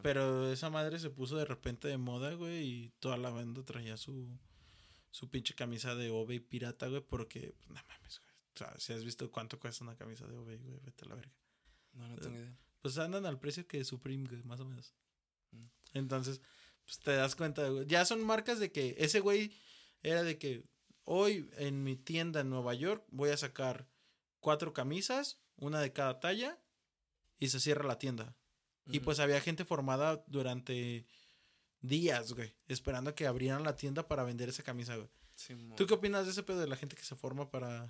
[0.01, 3.97] Pero esa madre se puso de repente de moda, güey, y toda la banda traía
[3.97, 4.27] su,
[5.11, 8.31] su pinche camisa de Obey pirata, güey, porque, pues, no mames, güey.
[8.55, 11.15] O sea, si has visto cuánto cuesta una camisa de Obey, güey, vete a la
[11.15, 11.33] verga.
[11.93, 12.57] No, no tengo idea.
[12.81, 14.95] Pues andan al precio que Supreme, güey, más o menos.
[15.51, 15.65] Mm.
[15.93, 16.41] Entonces,
[16.85, 17.85] pues te das cuenta, güey.
[17.87, 19.51] Ya son marcas de que ese güey
[20.01, 20.63] era de que
[21.05, 23.87] hoy en mi tienda en Nueva York voy a sacar
[24.39, 26.59] cuatro camisas, una de cada talla,
[27.39, 28.35] y se cierra la tienda.
[28.85, 31.07] Y pues había gente formada durante
[31.79, 35.09] días, güey, esperando a que abrieran la tienda para vender esa camisa, güey.
[35.77, 37.87] ¿Tú qué opinas de ese pedo de la gente que se forma para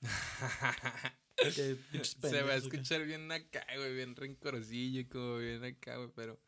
[1.36, 6.40] Que Se va a escuchar bien acá, güey, bien rencorosillo, como bien acá, güey, pero...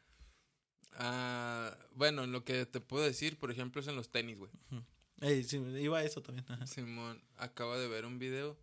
[0.99, 4.51] Ah, bueno, lo que te puedo decir, por ejemplo, es en los tenis, güey.
[5.21, 6.47] Ey, sí, iba a eso también.
[6.49, 6.67] ajá.
[6.67, 8.59] Simón acaba de ver un video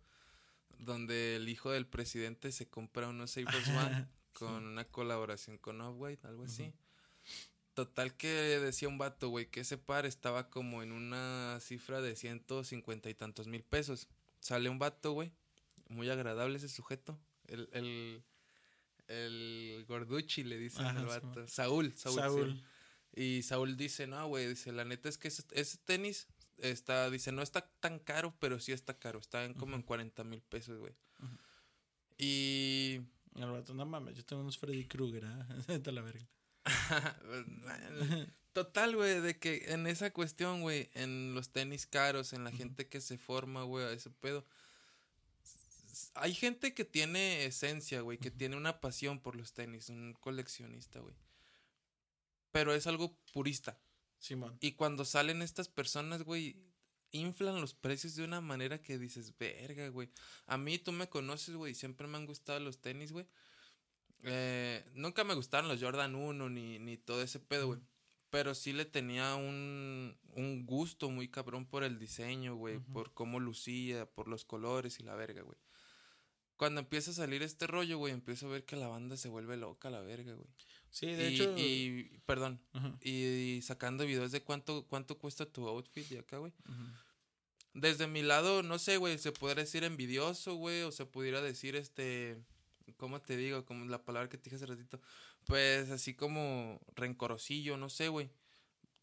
[0.78, 5.80] donde el hijo del presidente se compra unos Air Force One con una colaboración con
[5.80, 6.72] Off-White, algo así.
[7.74, 12.14] Total que decía un vato, güey, que ese par estaba como en una cifra de
[12.14, 14.08] ciento cincuenta y tantos mil pesos.
[14.40, 15.32] Sale un vato, güey,
[15.88, 17.18] muy agradable ese sujeto.
[17.46, 18.22] El, el,
[19.08, 21.48] el Gorduchi le dicen Ajá, al sí, vato.
[21.48, 22.16] Saúl, Saúl.
[22.16, 22.52] Saúl.
[22.54, 22.64] sí.
[23.16, 26.26] Y Saúl dice, no, güey, dice, la neta es que ese, ese tenis
[26.58, 29.20] está, dice, no está tan caro, pero sí está caro.
[29.20, 30.94] Está en como en 40 mil pesos, güey.
[32.18, 33.00] Y...
[33.36, 35.46] El vato, no mames, yo tengo unos Freddy Krueger, ¿ah?
[35.86, 36.26] A la verga.
[38.52, 42.88] Total, güey, de que en esa cuestión, güey, en los tenis caros, en la gente
[42.88, 44.44] que se forma, güey, a ese pedo.
[46.14, 51.00] Hay gente que tiene esencia, güey, que tiene una pasión por los tenis, un coleccionista,
[51.00, 51.14] güey.
[52.52, 53.78] Pero es algo purista.
[54.18, 54.56] Simón.
[54.60, 56.56] Y cuando salen estas personas, güey,
[57.10, 60.08] inflan los precios de una manera que dices, verga, güey.
[60.46, 63.26] A mí tú me conoces, güey, siempre me han gustado los tenis, güey.
[64.22, 67.80] Eh, nunca me gustaron los Jordan 1 ni, ni todo ese pedo, güey.
[68.30, 73.38] Pero sí le tenía un, un gusto muy cabrón por el diseño, güey, por cómo
[73.38, 75.58] lucía, por los colores y la verga, güey.
[76.56, 79.56] Cuando empieza a salir este rollo, güey, empiezo a ver que la banda se vuelve
[79.56, 80.48] loca, la verga, güey.
[80.90, 81.54] Sí, de y, hecho.
[81.58, 82.60] y, perdón,
[83.02, 86.52] y, sacando videos de cuánto, cuánto cuesta tu outfit de acá, güey.
[87.72, 91.74] Desde mi lado, no sé, güey, se podría decir envidioso, güey, o se pudiera decir,
[91.74, 92.36] este,
[92.96, 93.64] ¿cómo te digo?
[93.64, 95.00] Como la palabra que te dije hace ratito.
[95.46, 98.30] Pues así como rencorosillo, no sé, güey.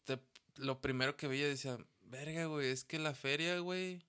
[0.04, 0.18] Te-
[0.56, 4.02] Lo primero que veía decía, verga, güey, es que la feria, güey,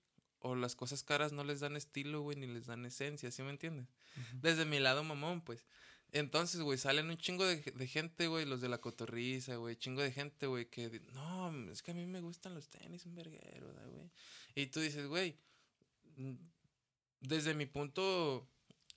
[0.44, 3.48] o las cosas caras no les dan estilo, güey, ni les dan esencia, ¿sí me
[3.48, 3.88] entiendes?
[4.42, 5.64] Desde mi lado mamón, pues.
[6.12, 10.02] Entonces, güey, salen un chingo de, de gente, güey, los de la cotorriza, güey, chingo
[10.02, 13.72] de gente, güey, que, no, es que a mí me gustan los tenis, un verguero,
[13.90, 14.10] güey.
[14.54, 15.38] Y tú dices, güey,
[17.20, 18.46] desde mi punto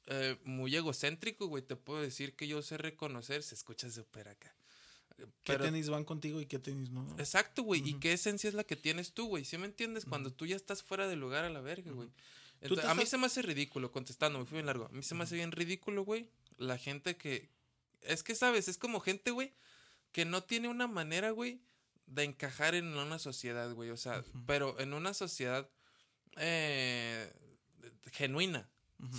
[0.07, 4.53] eh, muy egocéntrico, güey, te puedo decir que yo sé reconocer, se escucha súper acá.
[5.17, 7.07] ¿Qué Pero- tenis van contigo y qué tenis no?
[7.17, 7.81] Exacto, güey.
[7.87, 9.45] ¿Y qué esencia es la que tienes tú, güey?
[9.45, 10.05] ¿Sí me entiendes?
[10.05, 12.09] Cuando tú ya estás fuera del lugar a la verga, güey.
[12.83, 14.85] A mí se me hace ridículo, contestando, me fui bien largo.
[14.85, 16.29] A mí se me hace bien ridículo, güey.
[16.57, 17.49] La gente que.
[18.01, 18.67] Es que, ¿sabes?
[18.67, 19.53] Es como gente, güey,
[20.11, 21.61] que no tiene una manera, güey,
[22.05, 23.89] de encajar en una sociedad, güey.
[23.89, 25.69] O sea, pero en una sociedad
[26.37, 27.31] eh,
[28.11, 28.69] genuina.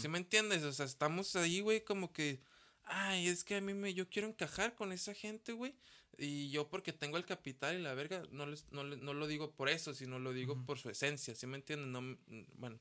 [0.00, 0.64] ¿Sí me entiendes?
[0.64, 2.40] O sea, estamos ahí, güey, como que,
[2.88, 5.74] ay, es que a mí me, yo quiero encajar con esa gente, güey.
[6.16, 9.52] Y yo porque tengo el capital y la verga, no, les, no, no lo digo
[9.52, 11.88] por eso, sino lo digo por su esencia, ¿sí me entiendes?
[11.88, 12.18] No,
[12.56, 12.78] bueno.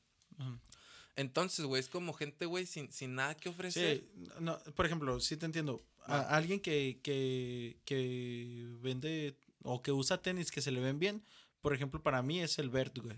[1.16, 3.98] Entonces, güey, es como gente, güey, sin, sin nada que ofrecer.
[3.98, 5.82] Sí, no, por ejemplo, sí te entiendo.
[6.04, 6.36] A- Ah.
[6.36, 11.22] alguien que, que, que vende o que usa tenis que se le ven bien,
[11.60, 13.16] por ejemplo, para mí es el Bert, güey.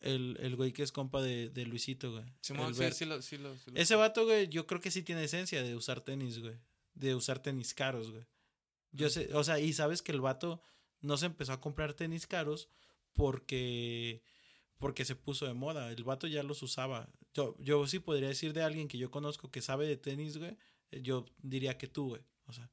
[0.00, 2.24] El, el güey que es compa de, de Luisito, güey.
[2.40, 5.02] Simón, sí, sí lo, sí lo, sí lo- Ese vato, güey, yo creo que sí
[5.02, 6.56] tiene esencia de usar tenis, güey.
[6.94, 8.24] De usar tenis caros, güey.
[8.92, 10.62] Yo sé, o sea, y sabes que el vato
[11.00, 12.68] no se empezó a comprar tenis caros
[13.28, 14.22] porque
[14.78, 15.90] porque se puso de moda.
[15.90, 17.08] El vato ya los usaba.
[17.34, 20.56] Yo, yo sí podría decir de alguien que yo conozco que sabe de tenis, güey.
[20.92, 22.22] eh, Yo diría que tú, güey.
[22.46, 22.70] O sea,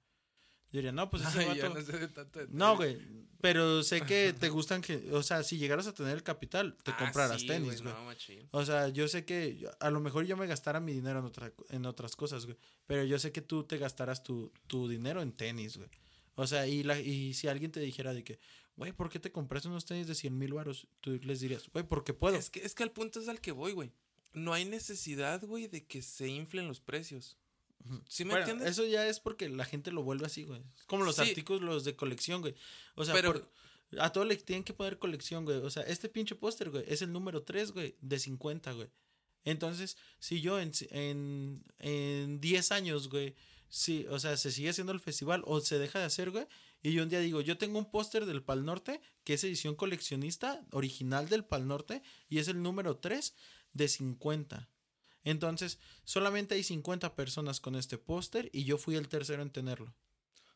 [0.75, 1.73] yo diría, no, pues ese Ay, vato.
[1.73, 2.97] no sé de tanto de No, güey.
[3.41, 5.11] Pero sé que te gustan que.
[5.11, 7.93] O sea, si llegaras a tener el capital, te Ah, comprarás sí, tenis, güey.
[7.93, 8.49] No.
[8.51, 11.53] O sea, yo sé que a lo mejor yo me gastara mi dinero en, otra,
[11.69, 12.57] en otras cosas, güey.
[12.87, 15.89] Pero yo sé que tú te gastarás tu, tu dinero en tenis, güey.
[16.35, 18.39] O sea, y, la, y si alguien te dijera de que,
[18.75, 20.87] güey, ¿por qué te compraste unos tenis de 100 mil baros?
[20.99, 22.35] Tú les dirías, güey, porque puedo.
[22.35, 23.91] Es que, es que el punto es al que voy, güey.
[24.33, 27.37] No hay necesidad, güey, de que se inflen los precios.
[27.83, 28.01] Ujú.
[28.07, 28.71] ¿Sí me Bueno, entiendes?
[28.71, 30.61] Eso ya es porque la gente lo vuelve así, güey.
[30.77, 31.21] Es como los Sí.
[31.21, 32.55] artículos de colección, güey.
[32.95, 33.51] O sea, Pero- por-
[33.99, 35.57] a todo le tienen que poner colección, güey.
[35.57, 38.89] O sea, este pinche póster, güey, es el número 3, güey, de 50, güey.
[39.43, 43.35] Entonces, si yo en, en, en 10 años, güey,
[43.69, 46.47] sí, o sea, se sigue haciendo el festival o se deja de hacer, güey,
[46.81, 49.75] y yo un día digo, yo tengo un póster del Pal Norte, que es edición
[49.75, 53.35] coleccionista, original del Pal Norte, y es el número 3
[53.73, 54.67] de 50.
[55.25, 59.93] Entonces, solamente hay 50 personas con este póster y yo fui el tercero en tenerlo.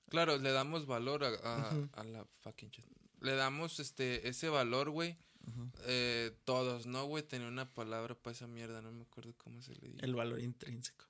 [0.07, 1.89] Claro, le damos valor a, a- Ujú.
[1.93, 2.85] a la fucking shit.
[3.21, 5.17] Le damos este ese valor, güey.
[5.85, 7.23] eh, todos, ¿no, güey?
[7.23, 10.05] Tenía una palabra para esa mierda, no me acuerdo cómo se le dice.
[10.05, 11.05] El valor intrínseco.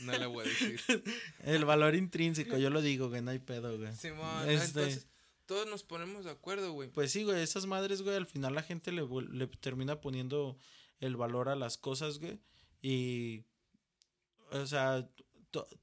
[0.00, 0.78] No la voy a decir.
[1.44, 3.94] El valor intrínseco, yo lo digo, güey, no hay pedo, güey.
[3.94, 5.06] Simón, Este- entonces,
[5.46, 6.90] todos nos ponemos de acuerdo, güey.
[6.90, 10.58] Pues sí, güey, esas madres, güey, al final la gente le, le termina poniendo
[11.00, 12.40] el valor a las cosas, güey.
[12.88, 13.44] Y,
[14.52, 15.10] o sea,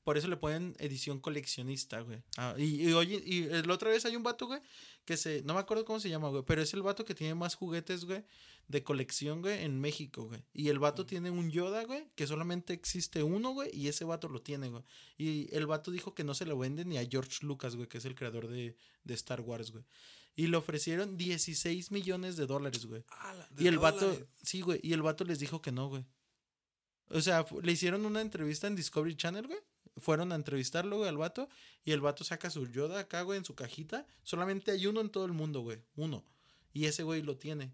[0.06, 2.24] por eso le ponen edición coleccionista, güey.
[2.38, 4.62] Ah, y, y oye, y la otra vez hay un vato, güey,
[5.04, 7.36] que se, no me acuerdo cómo se llama, güey, pero es el vato que tiene
[7.36, 8.24] más juguetes, güey,
[8.70, 10.46] de colección, güey, en México, güey.
[10.54, 14.30] Y el vato tiene un Yoda, güey, que solamente existe uno, güey, y ese vato
[14.30, 14.84] lo tiene, güey.
[15.18, 17.98] Y el vato dijo que no se lo vende ni a George Lucas, güey, que
[17.98, 19.84] es el creador de, de Star Wars, güey.
[20.38, 23.04] Y le ofrecieron 16 millones de dólares, güey.
[23.10, 24.26] Ah, de Y el vato, dólares.
[24.42, 26.06] sí, güey, y el vato les dijo que no, güey.
[27.10, 29.60] O sea, le hicieron una entrevista en Discovery Channel, güey.
[29.98, 31.48] Fueron a entrevistarlo, güey, al vato.
[31.86, 34.08] Y el vato saca su Yoda acá, güey, en su cajita.
[34.24, 35.80] Solamente hay uno en todo el mundo, güey.
[35.96, 36.26] Uno.
[36.74, 37.72] Y ese güey lo tiene.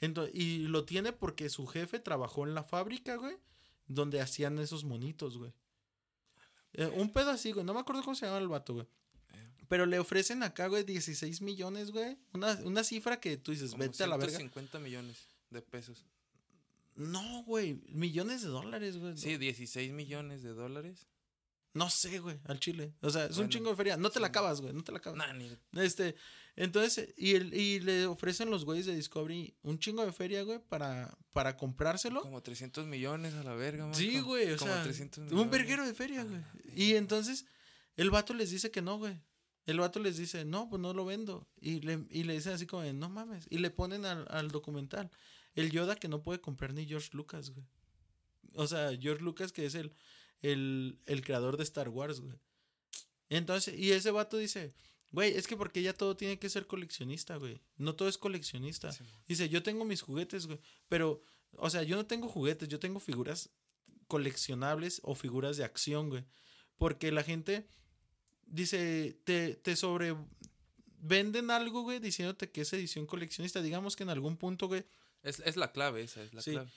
[0.00, 3.36] Ento- y lo tiene porque su jefe trabajó en la fábrica, güey.
[3.86, 5.52] Donde hacían esos monitos, güey.
[6.74, 7.64] Eh, un pedo así, güey.
[7.64, 8.86] No me acuerdo cómo se llama el vato, güey.
[9.68, 12.18] Pero le ofrecen acá, güey, 16 millones, güey.
[12.34, 14.36] Una, una cifra que tú dices, Como vete a la verga.
[14.36, 15.16] 150 millones
[15.48, 16.04] de pesos.
[16.94, 19.16] No, güey, millones de dólares, güey.
[19.16, 21.06] Sí, 16 millones de dólares.
[21.72, 22.94] No sé, güey, al chile.
[23.00, 23.96] O sea, es un chingo de feria.
[23.96, 24.30] No te la sí.
[24.30, 25.18] acabas, güey, no te la acabas.
[25.18, 25.50] Nah, ni-
[25.82, 26.14] Este,
[26.54, 30.60] entonces, y, el, y le ofrecen los güeyes de Discovery un chingo de feria, güey,
[30.60, 32.22] para, para comprárselo.
[32.22, 34.28] como 300 millones a la verga, Sí, Marco.
[34.28, 35.50] güey, o Como sea, 300 un millones.
[35.50, 36.36] verguero de feria, güey.
[36.40, 37.44] Ah, Y entonces,
[37.96, 39.20] el vato les dice que no, güey.
[39.66, 41.48] El vato les dice, no, pues no lo vendo.
[41.60, 43.46] Y le, y le dicen así como, no mames.
[43.50, 45.10] Y le ponen al, al documental
[45.54, 47.66] el Yoda que no puede comprar ni George Lucas, güey.
[48.54, 49.92] O sea, George Lucas que es el,
[50.42, 52.34] el, el creador de Star Wars, güey.
[53.28, 54.74] Entonces, y ese vato dice,
[55.10, 57.60] güey, es que porque ya todo tiene que ser coleccionista, güey.
[57.76, 58.92] No todo es coleccionista.
[58.92, 59.04] Sí.
[59.26, 60.60] Dice, yo tengo mis juguetes, güey.
[60.88, 61.22] Pero,
[61.56, 63.50] o sea, yo no tengo juguetes, yo tengo figuras
[64.06, 66.24] coleccionables o figuras de acción, güey.
[66.76, 67.66] Porque la gente
[68.46, 70.14] dice, te, te sobre
[70.98, 73.62] venden algo, güey, diciéndote que es edición coleccionista.
[73.62, 74.84] Digamos que en algún punto, güey,
[75.24, 76.52] Es, es la clave esa, es la Sí.
[76.52, 76.70] clave.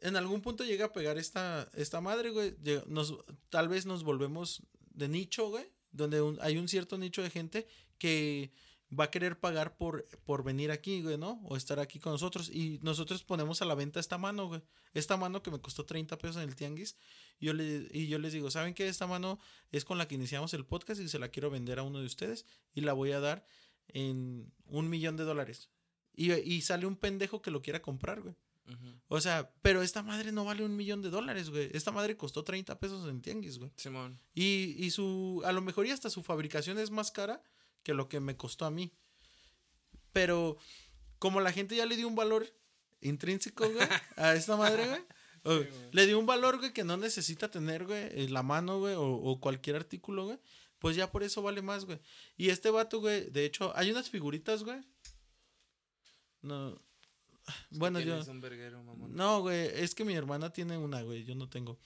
[0.00, 2.54] en algún punto llega a pegar esta, esta madre, güey.
[2.86, 3.14] Nos,
[3.50, 4.62] tal vez nos volvemos
[4.94, 5.66] de nicho, güey.
[5.90, 7.66] Donde un- hay un cierto nicho de gente
[7.98, 8.52] que
[8.98, 11.40] va a querer pagar por, por venir aquí, güey, ¿no?
[11.44, 12.48] O estar aquí con nosotros.
[12.48, 14.62] Y nosotros ponemos a la venta esta mano, güey.
[14.94, 16.96] Esta mano que me costó 30 pesos en el tianguis.
[17.40, 18.86] Y yo, le, y yo les digo, ¿saben qué?
[18.88, 19.38] Esta mano
[19.72, 22.06] es con la que iniciamos el podcast y se la quiero vender a uno de
[22.06, 22.46] ustedes.
[22.72, 23.44] Y la voy a dar
[23.88, 25.70] en un millón de dólares.
[26.20, 28.34] Y, y sale un pendejo que lo quiera comprar, güey.
[29.06, 31.70] O sea, pero esta madre no vale un millón de dólares, güey.
[31.72, 33.70] Esta madre costó 30 pesos en tianguis, güey.
[33.76, 34.18] Simón.
[34.34, 37.42] Y, y su, a lo mejor y hasta su fabricación es más cara
[37.82, 38.92] que lo que me costó a mí.
[40.12, 40.58] Pero
[41.18, 42.46] como la gente ya le dio un valor
[43.00, 45.00] intrínseco, güey, a esta madre, güey.
[45.44, 45.88] o- Sí, güey.
[45.92, 49.02] le dio un valor, güey, que no necesita tener, güey, en la mano, güey, o,
[49.06, 50.38] o cualquier artículo, güey.
[50.78, 52.00] Pues ya por eso vale más, güey.
[52.36, 54.80] Y este vato, güey, de hecho, hay unas figuritas, güey.
[56.42, 56.80] No.
[57.70, 58.06] Bueno, yo.
[58.06, 59.14] Tienes un verguero, mamón.
[59.14, 61.78] No, güey, es que mi hermana tiene una, güey, yo no tengo.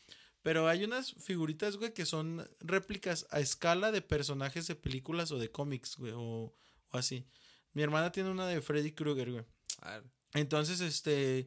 [0.42, 5.38] Pero hay unas figuritas, güey, que son réplicas a escala de personajes de películas o
[5.38, 6.52] de cómics, güey, o,
[6.90, 7.24] o así.
[7.74, 9.44] Mi hermana tiene una de Freddy Krueger, güey.
[10.34, 11.46] Entonces, este,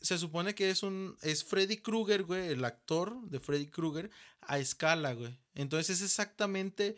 [0.00, 4.58] se supone que es un, es Freddy Krueger, güey, el actor de Freddy Krueger a
[4.58, 5.38] escala, güey.
[5.54, 6.96] Entonces es exactamente,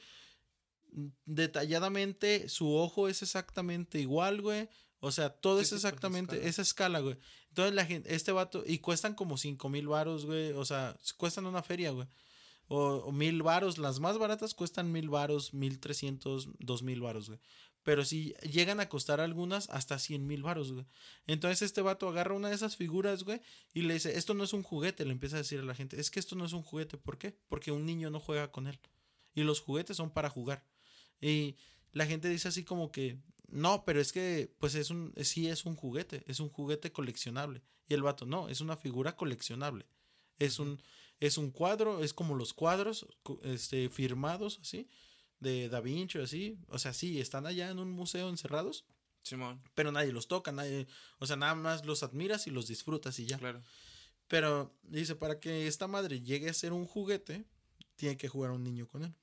[1.24, 4.68] detalladamente, su ojo es exactamente igual, güey.
[5.04, 7.18] O sea, todo Sí, es exactamente esa escala, güey.
[7.48, 10.52] Entonces la gente, este vato, y cuestan como cinco mil varos, güey.
[10.52, 12.06] O sea, cuestan una feria, güey.
[12.68, 17.26] O, o mil varos, las más baratas cuestan mil varos, mil trescientos, dos mil varos,
[17.26, 17.40] güey.
[17.82, 20.86] Pero si llegan a costar algunas hasta cien mil varos, güey.
[21.26, 23.40] Entonces este vato agarra una de esas figuras, güey,
[23.74, 25.98] y le dice, esto no es un juguete, le empieza a decir a la gente,
[26.00, 27.36] es que esto no es un juguete, ¿por qué?
[27.48, 28.78] Porque un niño no juega con él.
[29.34, 30.64] Y los juguetes son para jugar.
[31.20, 31.56] Y
[31.92, 33.18] la gente dice así como que,
[33.52, 37.62] no, pero es que, pues es un, sí es un juguete, es un juguete coleccionable.
[37.88, 39.86] Y el vato, no, es una figura coleccionable.
[40.38, 40.80] Es un,
[41.20, 44.88] es un cuadro, es como los cuadros, cu- este, firmados así,
[45.38, 46.58] de Da Vinci así.
[46.68, 48.84] O sea, sí, están allá en un museo encerrados,
[49.22, 50.86] Simón, pero nadie los toca, nadie,
[51.18, 53.38] o sea, nada más los admiras y los disfrutas y ya.
[53.38, 53.62] claro.
[54.28, 57.44] Pero dice, para que esta madre llegue a ser un juguete,
[57.96, 59.14] tiene que jugar un niño con él.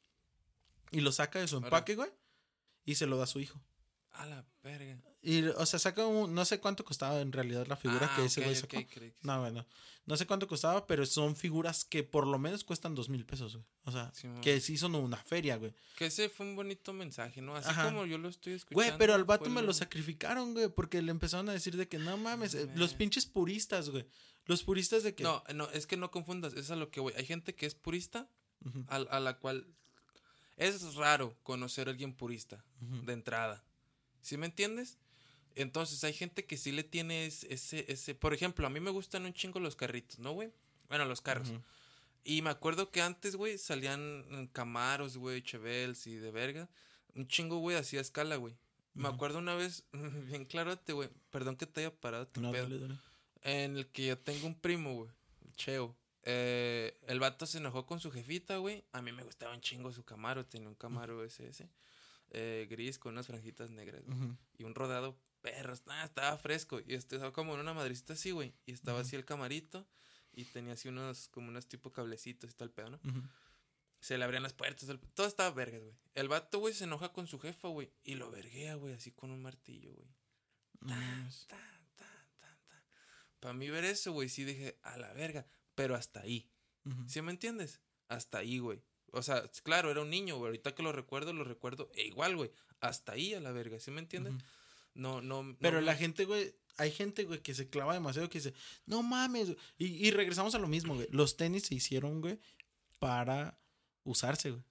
[0.92, 2.12] Y lo saca de su empaque, güey,
[2.86, 3.60] y se lo da a su hijo.
[4.20, 4.98] A la verga.
[5.22, 8.26] Y, o sea, saca un, no sé cuánto costaba en realidad la figura Ah, que
[8.26, 8.78] ese güey sacó.
[9.24, 9.66] No, bueno,
[10.06, 13.56] no sé cuánto costaba, pero son figuras que por lo menos cuestan dos mil pesos,
[13.56, 13.66] güey.
[13.84, 14.12] O sea,
[14.42, 15.74] que sí son una feria, güey.
[15.98, 17.56] Que ese fue un bonito mensaje, ¿no?
[17.56, 17.86] Así Ajá.
[17.86, 18.76] como yo lo estoy escuchando.
[18.76, 21.98] Güey, pero al vato me lo sacrificaron, güey, porque le empezaron a decir de que
[21.98, 24.06] no mames, eh, los pinches puristas, güey.
[24.46, 25.24] Los puristas de que...
[25.24, 27.14] No, no, es que no confundas, es a lo que voy.
[27.18, 28.28] Hay gente que es purista,
[28.88, 29.68] a, a la cual
[30.58, 33.64] Es raro conocer a alguien purista de entrada.
[34.22, 34.98] ¿Sí me entiendes?
[35.56, 38.16] Entonces hay gente que sí le tiene es- ese, ese...
[38.16, 40.52] Por ejemplo, a mí me gustan un chingo los carritos, ¿no, güey?
[40.88, 41.52] Bueno, los carros.
[42.24, 46.70] Y me acuerdo que antes, güey, salían Camaros, güey, Chevels y de verga.
[47.16, 48.56] Un chingo, güey, hacía escala, güey.
[48.94, 49.84] Me acuerdo una vez,
[50.28, 51.10] bien clarote, güey.
[51.32, 52.64] Perdón que te haya parado tu No, pedo.
[52.64, 52.96] dale, dale.
[53.44, 55.10] En el que yo tengo un primo, güey.
[55.56, 55.96] Cheo.
[56.24, 58.84] Eh, el vato se enojó con su jefita, güey.
[58.92, 60.46] A mí me gustaba un chingo su Camaro.
[60.46, 61.68] Tenía un Camaro SS.
[62.32, 64.04] Eh, gris con unas franjitas negras.
[64.06, 64.18] güey.
[64.58, 65.74] Y un rodado perro.
[65.88, 66.80] ah, estaba fresco.
[66.86, 68.54] Y este estaba como en una madrecita así, güey.
[68.66, 69.88] Y estaba así el camarito.
[70.34, 73.00] Y tenía así unos, como unos tipo cablecitos y tal pedo, ¿no?
[74.00, 74.88] Se le abrían las puertas.
[74.90, 75.96] el- todo estaba vergas, güey.
[76.16, 77.92] El vato, güey, se enoja con su jefa, güey.
[78.04, 80.08] Y lo verguea, güey, así con un martillo, güey.
[80.82, 81.48] No mames.
[83.40, 85.46] Para mí ver eso, güey, sí dije, a la verga.
[85.76, 86.50] Pero hasta ahí.
[87.08, 87.82] ¿Sí me entiendes?
[88.08, 88.82] Hasta ahí, güey.
[89.14, 90.48] O sea, claro, era un niño, güey.
[90.50, 91.90] Ahorita que lo recuerdo, lo recuerdo.
[91.96, 92.52] E igual, güey.
[92.80, 93.80] Hasta ahí a la verga.
[93.80, 94.34] ¿Sí me entiendes?
[94.94, 95.44] No, no.
[95.44, 98.54] no Pero me- la gente, güey, hay gente, güey, que se clava demasiado, que dice,
[98.86, 99.48] no mames.
[99.48, 99.58] güey".
[99.78, 101.08] Y, y regresamos a lo mismo, güey.
[101.12, 102.40] Los tenis se hicieron, güey,
[103.00, 103.60] para
[104.04, 104.64] usarse, güey.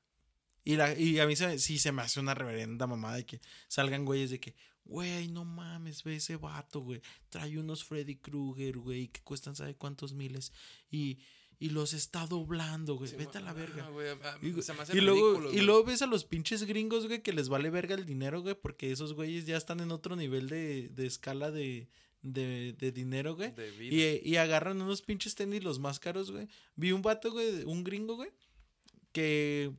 [0.65, 3.41] Y, la, y a mí se, sí se me hace una reverenda mamada de que
[3.69, 7.01] salgan güeyes de que, güey, no mames, ve ese vato, güey.
[7.31, 10.53] Trae unos Freddy Krueger, güey, que cuestan sabe cuántos miles.
[10.91, 11.19] Y,
[11.61, 13.11] y los está doblando, güey.
[13.11, 13.85] Sí, Vete a la verga.
[13.87, 16.25] ah, güey, ah, Y, se me hace y luego, ridículo, y luego ves a los
[16.25, 19.81] pinches gringos, güey, que les vale verga el dinero, güey, porque esos güeyes ya están
[19.81, 21.89] en otro nivel de, de escala de,
[22.23, 23.51] de, de dinero, güey.
[23.53, 23.95] De vida.
[24.23, 26.47] Y, y agarran unos pinches tenis los más caros, güey.
[26.77, 28.31] Vi un vato, güey, un gringo, güey,
[29.13, 29.73] que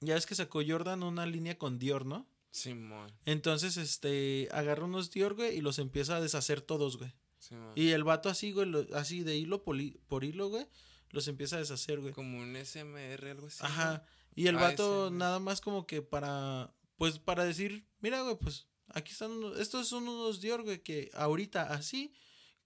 [0.00, 2.26] ya ves que sacó Jordan una línea con Dior, ¿no?
[2.50, 3.10] Simón.
[3.24, 7.12] Entonces, este, agarra unos Dior, güey, y los empieza a deshacer todos, güey.
[7.38, 7.72] Simón.
[7.76, 10.66] Y el vato así, güey, lo- así de hilo por hilo, güey,
[11.12, 12.12] los empieza a deshacer, güey.
[12.12, 13.58] Como un SMR, algo así.
[13.60, 14.04] Ajá.
[14.34, 19.12] Y el vato nada más como que para, pues para decir, mira, güey, pues aquí
[19.12, 22.14] están unos, estos son unos Dior, güey, que ahorita así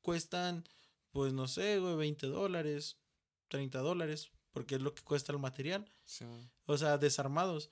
[0.01, 0.65] cuestan,
[1.11, 2.99] pues no sé, güey, 20 dólares,
[3.49, 5.91] 30 dólares, porque es lo que cuesta el material.
[6.05, 6.51] Simón.
[6.67, 7.71] O sea, desarmados.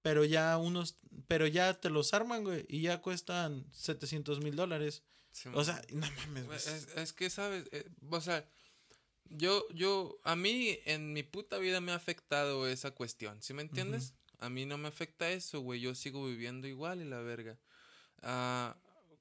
[0.00, 0.96] Pero ya unos,
[1.26, 5.02] pero ya te los arman, güey, y ya cuestan 700 mil dólares.
[5.30, 5.58] Simón.
[5.58, 6.58] O sea, no mames, güey.
[6.58, 7.66] Güey, Es, es que, ¿sabes?
[7.72, 8.48] Eh, o sea,
[9.30, 13.62] yo, yo, a mí en mi puta vida me ha afectado esa cuestión, ¿sí me
[13.62, 14.14] entiendes?
[14.38, 17.58] A mí no me afecta eso, güey, yo sigo viviendo igual y la verga.
[18.22, 18.76] Ah,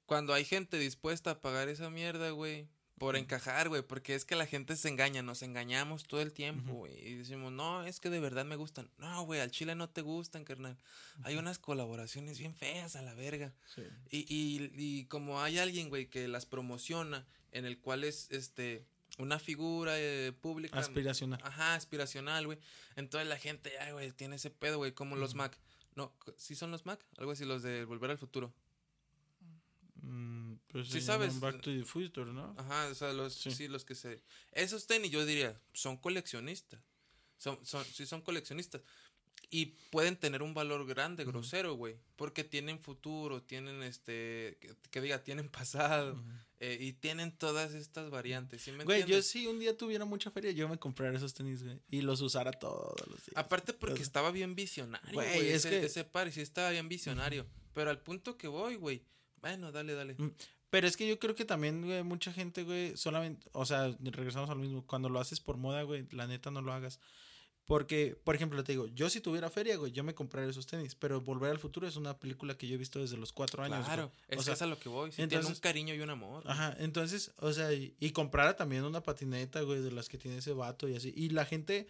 [0.05, 4.35] cuando hay gente dispuesta a pagar esa mierda, güey, por encajar, güey, porque es que
[4.35, 8.09] la gente se engaña, nos engañamos todo el tiempo, güey, y decimos, no, es que
[8.09, 8.89] de verdad me gustan.
[8.97, 10.77] No, güey, al chile no te gustan, carnal.
[11.23, 13.53] Hay unas colaboraciones bien feas a la verga.
[13.73, 13.83] Sí.
[14.09, 18.85] Y, y, y como hay alguien, güey, que las promociona, en el cual es este
[19.17, 20.79] una figura eh, pública.
[20.79, 21.39] Aspiracional.
[21.43, 22.59] Ajá, aspiracional, güey.
[22.95, 25.35] Entonces la gente, ay, güey, tiene ese pedo, güey, como los.
[25.35, 25.57] Mac.
[25.95, 26.99] No, ¿sí son los Mac?
[27.17, 28.53] Algo así, los de Volver al Futuro.
[30.01, 31.39] Mm, pues Sí sabes.
[31.39, 32.53] Back to the Future, ¿no?
[32.57, 33.51] Ajá, o sea, los, Sí.
[33.51, 33.67] sí.
[33.67, 34.21] los que se...
[34.51, 36.79] Esos tenis, yo diría, son coleccionistas.
[37.37, 38.81] Son, son, sí son coleccionistas.
[39.49, 41.95] Y pueden tener un valor grande, grosero, güey.
[42.15, 44.57] Porque tienen futuro, tienen este...
[44.59, 46.21] Que, que diga, tienen pasado.
[46.59, 50.31] Eh, y tienen todas estas variantes, ¿sí me Güey, yo si un día tuviera mucha
[50.31, 51.79] feria, yo me comprara esos tenis, güey.
[51.91, 53.35] Y los usara todos los días.
[53.35, 55.49] Aparte porque estaba bien visionario, Güey, güey.
[55.49, 57.45] es Ese, que- ese par sí estaba bien visionario.
[57.73, 59.03] Pero al punto que voy, güey.
[59.41, 60.15] Bueno, dale, dale.
[60.17, 60.31] Mm,
[60.69, 64.49] Pero es que yo creo que también, güey, mucha gente, güey, solamente, o sea, regresamos
[64.49, 64.85] al mismo.
[64.87, 66.99] Cuando lo haces por moda, güey, la neta no lo hagas.
[67.65, 70.93] Porque, por ejemplo, te digo, yo si tuviera feria, güey, yo me compraría esos tenis.
[70.93, 73.85] Pero Volver al Futuro es una película que yo he visto desde los cuatro años.
[73.85, 74.17] Claro, güey.
[74.29, 75.09] es que sea, es a lo que voy.
[75.09, 76.43] Tiene entonces- un cariño y un amor.
[76.43, 76.53] güey.
[76.53, 80.37] Ajá, entonces, o sea, y, y comprara también una patineta, güey, de las que tiene
[80.37, 81.11] ese vato y así.
[81.17, 81.87] Y la gente,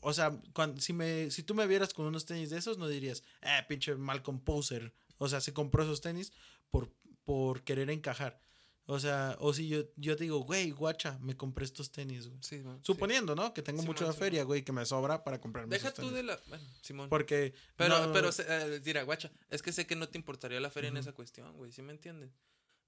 [0.00, 2.88] o sea, cuando, si, me, si tú me vieras con unos tenis de esos, no
[2.88, 4.94] dirías, eh, pinche Malcolm Poser.
[5.18, 6.32] O sea, se compró esos tenis
[6.70, 6.90] por,
[7.24, 8.40] por querer encajar.
[8.86, 12.40] O sea, o si yo, yo te digo, güey, guacha, me compré estos tenis, güey.
[12.42, 12.82] Sí, man, sí.
[12.86, 13.54] Suponiendo, ¿no?
[13.54, 16.14] Que tengo Simón, mucha feria, güey, que me sobra para comprarme Deja esos tú tenis.
[16.16, 16.40] de la...
[16.48, 17.08] Bueno, Simón.
[17.08, 17.54] Porque.
[17.76, 20.88] Pero, no- pero, eh, dirá, guacha, es que sé que no te importaría la feria
[20.88, 22.30] en esa cuestión, güey, ¿sí me entiendes?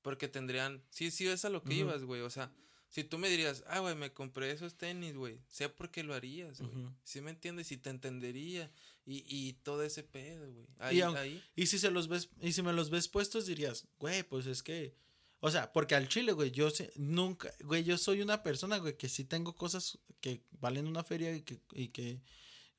[0.02, 2.50] Porque tendrían, sí, sí, es a lo que ibas, güey, o sea,
[2.88, 6.14] si tú me dirías, ah, güey, me compré esos tenis, güey, sé por qué lo
[6.14, 6.72] harías, güey.
[7.04, 7.70] ¿sí me entiendes?
[7.70, 8.72] Y te entendería,
[9.06, 12.52] y, y todo ese pedo, güey, ahí, aun- ahí, Y si se los ves, y
[12.52, 15.00] si me los ves puestos, dirías, güey, pues es que.
[15.44, 18.96] O sea, porque al chile, güey, yo sé- nunca, güey, yo soy una persona, güey,
[18.96, 22.22] que sí tengo cosas que valen una feria y que, y que,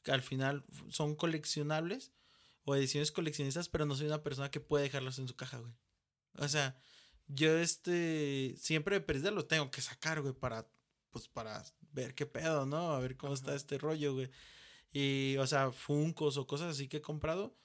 [0.01, 2.13] que al final son coleccionables
[2.63, 5.73] o ediciones coleccionistas, pero no soy una persona que puede dejarlas en su caja, güey.
[6.37, 6.77] O sea,
[7.27, 10.65] yo este, siempre de perdida los tengo que sacar, güey, para,
[11.11, 12.93] pues para ver qué pedo, ¿no?
[12.93, 14.29] A ver cómo está este rollo, güey.
[14.93, 17.57] Y, o sea, Funcos o cosas así que he comprado,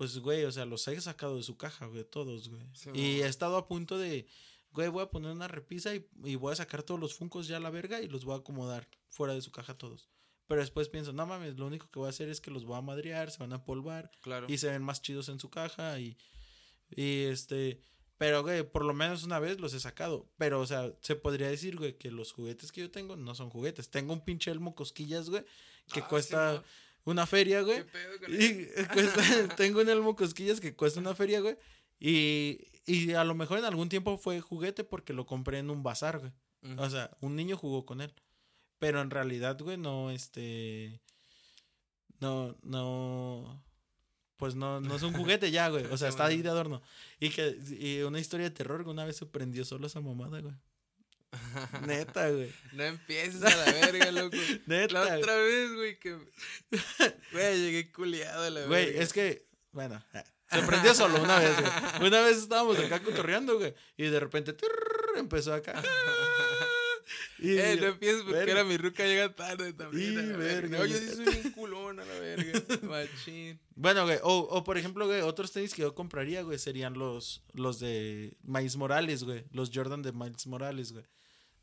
[0.00, 2.62] pues, güey, o sea, los he sacado de su caja, güey, todos, güey.
[2.72, 4.26] Sí, y he estado a punto de,
[4.72, 7.58] güey, voy a poner una repisa y, y voy a sacar todos los Funcos ya
[7.58, 10.08] a la verga y los voy a acomodar fuera de su caja todos.
[10.46, 12.78] Pero después pienso, no mames, lo único que voy a hacer es que los voy
[12.78, 14.46] a madrear, se van a polvar Claro.
[14.48, 16.16] y se ven más chidos en su caja y,
[16.88, 17.82] y este,
[18.16, 21.50] pero güey, por lo menos una vez los he sacado, pero o sea, se podría
[21.50, 24.74] decir, güey, que los juguetes que yo tengo no son juguetes, tengo un pinche elmo
[24.74, 25.44] cosquillas, güey,
[25.92, 26.64] que Ah, cuesta.
[27.04, 31.14] Una feria, ¿Qué güey, pedo con y cuesta- tengo un elmo cosquillas que cuesta una
[31.14, 31.56] feria, güey,
[31.98, 35.82] y, y a lo mejor en algún tiempo fue juguete porque lo compré en un
[35.82, 36.32] bazar, güey,
[36.62, 36.82] Ujú.
[36.82, 38.12] o sea, un niño jugó con él,
[38.78, 41.00] pero en realidad, güey, no, este...
[42.20, 43.64] No, no.
[44.36, 45.84] Pues no, no es un juguete ya, güey.
[45.92, 46.82] O sea, está ahí de adorno.
[47.18, 50.40] Y que y una historia de terror que una vez se prendió solo esa mamada,
[50.40, 50.54] güey.
[51.86, 52.52] Neta, güey.
[52.72, 54.36] No empieces a la verga, loco.
[54.66, 55.04] Neta.
[55.04, 56.18] La otra vez, güey, que.
[57.32, 59.02] Güey, llegué culiado a la Güey, verga.
[59.02, 62.08] es que, bueno, eh, se prendió solo una vez, güey.
[62.08, 63.74] Una vez estábamos acá cotorreando, güey.
[63.96, 64.56] Y de repente
[65.16, 65.80] empezó acá.
[67.38, 68.52] Y Eh, no yo, empieces porque verga.
[68.52, 70.12] era mi ruca llega tarde también.
[70.12, 70.78] Y verga.
[70.80, 72.52] verga, sí soy bien culón a la verga.
[72.82, 73.58] Machín.
[73.74, 77.42] Bueno, güey, o, o por ejemplo, güey, otros tenis que yo compraría, güey, serían los,
[77.54, 79.44] los de Miles Morales, güey.
[79.52, 81.04] Los Jordan de Miles Morales, güey.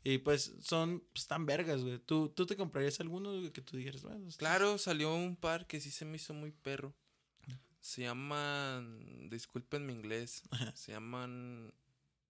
[0.04, 1.98] Y pues son pues, tan vergas, güey.
[1.98, 5.80] ¿Tú, ¿Tú te comprarías alguno güey, que tú dijeras, bueno, Claro, salió un par que
[5.80, 6.94] sí se me hizo muy perro.
[7.80, 9.28] Se llaman.
[9.30, 10.42] Disculpen mi inglés.
[10.74, 11.72] Se llaman.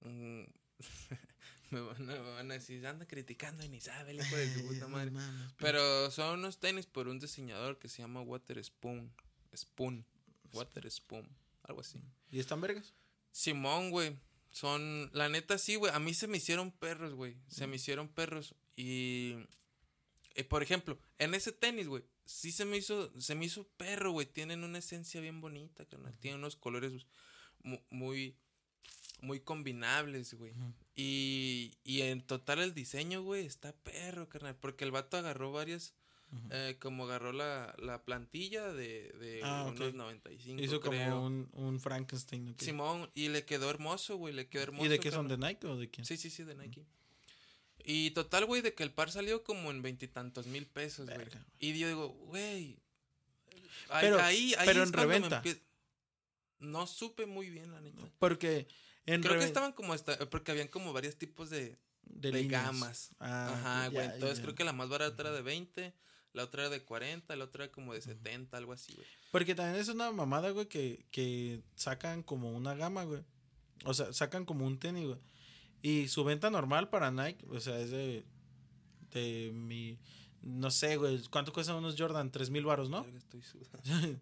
[0.00, 0.42] mm,
[1.70, 4.52] me, van a, me van a decir, anda criticando y ni sabe el hijo de
[4.54, 5.10] su puta madre.
[5.10, 9.12] no mames, Pero son unos tenis por un diseñador que se llama Water Spoon.
[9.56, 10.04] Spoon.
[10.52, 11.28] Water Spoon.
[11.62, 12.00] Algo así.
[12.30, 12.94] ¿Y están vergas?
[13.32, 14.16] Simón, güey.
[14.50, 15.92] Son, la neta sí, güey.
[15.92, 17.36] A mí se me hicieron perros, güey.
[17.48, 18.54] Se me hicieron perros.
[18.76, 19.34] Y,
[20.34, 24.12] eh, por ejemplo, en ese tenis, güey, sí se me hizo, se me hizo perro,
[24.12, 24.26] güey.
[24.26, 26.16] Tienen una esencia bien bonita, carnal.
[26.18, 27.06] Tienen unos colores
[27.62, 28.36] mu- muy,
[29.20, 30.54] muy combinables, güey.
[31.00, 34.56] Y, y en total el diseño, güey, está perro, carnal.
[34.56, 35.94] Porque el vato agarró varias,
[36.50, 41.10] eh, como agarró la, la plantilla de, de Ah, unos 95, Hizo creo.
[41.12, 42.52] como un, un Frankenstein.
[42.58, 44.86] Simón, y le quedó hermoso, güey, le quedó hermoso.
[44.86, 45.28] ¿Y de qué son?
[45.28, 46.04] ¿De Nike o de quién?
[46.04, 46.84] Sí, sí, sí, de Nike.
[47.84, 51.26] Y total, güey, de que el par salió como en veintitantos mil pesos, güey.
[51.60, 52.76] Y yo digo, güey.
[53.88, 55.42] Ahí, Pero- ahí, ahí pero es en me reventa.
[55.44, 55.60] empie-
[56.58, 58.02] No supe muy bien, la neta.
[58.18, 58.66] Porque
[59.08, 63.10] en Creo que estaban como esta, porque habían como varios tipos de, de, gamas.
[63.18, 64.04] Ah, Ajá, güey.
[64.04, 64.42] Entonces ya.
[64.44, 65.94] creo que la más barata era de 20,
[66.34, 69.06] la otra era de 40, la otra era como de 70, algo así, güey.
[69.32, 73.22] Porque también es una mamada, güey, que, que sacan como una gama, güey.
[73.84, 75.18] O sea, sacan como un tenis, güey.
[75.80, 78.26] Y su venta normal para Nike, o sea, es de,
[79.12, 79.98] de mi...
[80.42, 81.22] No sé, güey.
[81.30, 82.30] ¿Cuánto cuestan unos Jordan?
[82.30, 83.06] Tres mil baros, ¿no?
[83.16, 83.42] Estoy.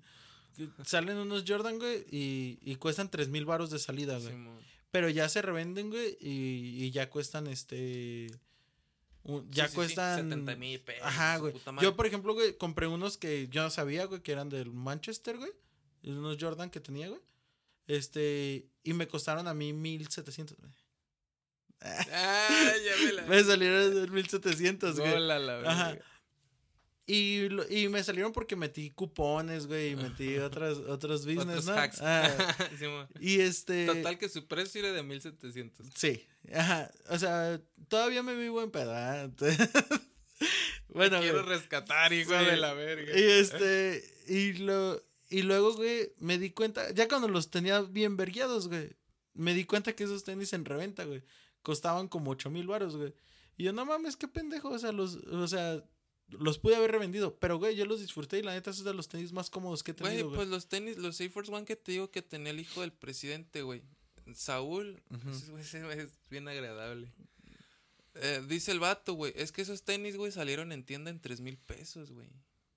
[0.85, 4.35] Salen unos Jordan, güey, y, y cuestan tres mil baros de salida, güey.
[4.97, 8.29] Pero ya se revenden, güey, y, y ya cuestan, este...
[9.25, 10.31] un- ya Sí, sí, sí, cuestan...
[10.31, 11.03] 70 mil pesos.
[11.05, 11.53] Ajá, güey.
[11.83, 15.37] Yo, por ejemplo, güey, compré unos que yo no sabía, güey, que eran del Manchester,
[15.37, 15.53] güey.
[16.03, 17.21] Unos Jordan que tenía, güey.
[17.87, 20.73] Este, y me costaron a mí 1700, güey.
[21.83, 23.23] Ah, ya me la.
[23.27, 25.13] Me salieron de 1700, güey.
[25.13, 25.99] Hola, la Ajá.
[27.09, 31.73] Y, y me salieron porque metí cupones, güey, y metí otras, otros business, Otros ¿no?
[31.75, 32.01] hacks.
[32.03, 32.57] Ah,
[33.21, 33.87] y este.
[33.87, 35.87] Total que su precio era de 1700.
[35.95, 36.91] Sí, ajá.
[37.09, 39.29] O sea, todavía me vi buen pedo, ¿ah?
[40.89, 41.57] bueno, Quiero güey.
[41.57, 42.45] rescatar, hijo Sí.
[42.45, 43.19] de la verga.
[43.19, 48.17] Y este, y lo, y luego, güey, me di cuenta, ya cuando los tenía bien
[48.17, 48.97] vergueados, güey,
[49.35, 51.23] me di cuenta que esos tenis en reventa, güey,
[51.63, 53.15] costaban como ocho mil baros, güey.
[53.57, 55.83] Y yo, no mames, qué pendejo, o sea, los, o sea,
[56.29, 59.09] los pude haber revendido, pero, güey, yo los disfruté y la neta, esos de los
[59.09, 60.37] tenis más cómodos que he tenido, güey.
[60.37, 62.93] pues los tenis, los Air Force One que te digo que tenía el hijo del
[62.93, 63.83] presidente, güey.
[64.35, 65.01] Saúl,
[65.31, 67.13] ese güey ese es bien agradable.
[68.17, 71.41] Eh, dice el vato, güey, es que esos tenis, güey, salieron en tienda en tres
[71.41, 72.29] mil pesos, güey.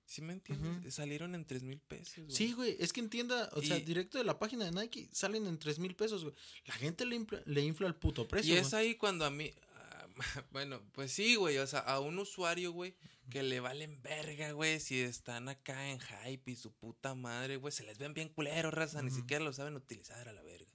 [0.04, 0.94] ¿Sí me entiendes?
[0.94, 2.36] Salieron en tres mil pesos, güey.
[2.36, 5.58] Sí, güey, es que entienda, o sea, directo de la página de Nike salen en
[5.58, 6.34] tres mil pesos, güey.
[6.66, 8.86] La gente le infla, le infla el puto precio, Y es güey.
[8.88, 9.52] ahí cuando a mí.
[10.52, 11.58] bueno, pues sí, güey.
[11.58, 12.94] O sea, a un usuario, güey,
[13.30, 17.72] que le valen verga, güey, si están acá en hype y su puta madre, güey,
[17.72, 20.70] se les ven bien culeros, raza, ni siquiera lo saben utilizar a la verga.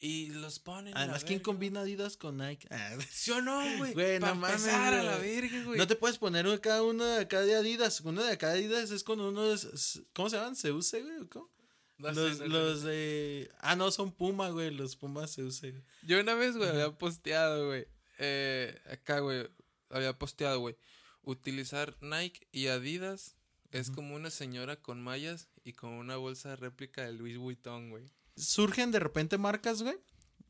[0.00, 0.96] Y los ponen.
[0.96, 2.68] Además, ¿quién verga, combina Adidas con Nike?
[2.70, 3.06] Ah, güey.
[3.10, 3.94] ¿Sí o no, güey?
[3.94, 5.40] Güey, no mames, empezar a la güey.
[5.40, 5.78] verga, güey.
[5.78, 8.00] No te puedes poner acá una de acá de Adidas.
[8.02, 10.00] Una de acá de Adidas es con unos.
[10.12, 10.54] ¿Cómo se llaman?
[10.54, 11.18] ¿Seuse, güey?
[11.18, 11.50] ¿o ¿Cómo?
[11.98, 12.48] No sé, los, no sé.
[12.48, 13.50] los de.
[13.58, 14.70] Ah, no, son Puma, güey.
[14.70, 15.72] Los Pumas Seuse.
[15.72, 15.82] güey.
[16.02, 17.88] Yo una vez, güey, había posteado, güey.
[18.18, 19.48] Eh, acá, güey,
[19.90, 20.76] había posteado, güey.
[21.22, 23.36] Utilizar Nike y Adidas
[23.70, 27.90] Es como una señora con mallas y con una bolsa de réplica de Louis Vuitton,
[27.90, 28.04] güey.
[28.36, 29.96] Surgen de repente marcas, güey.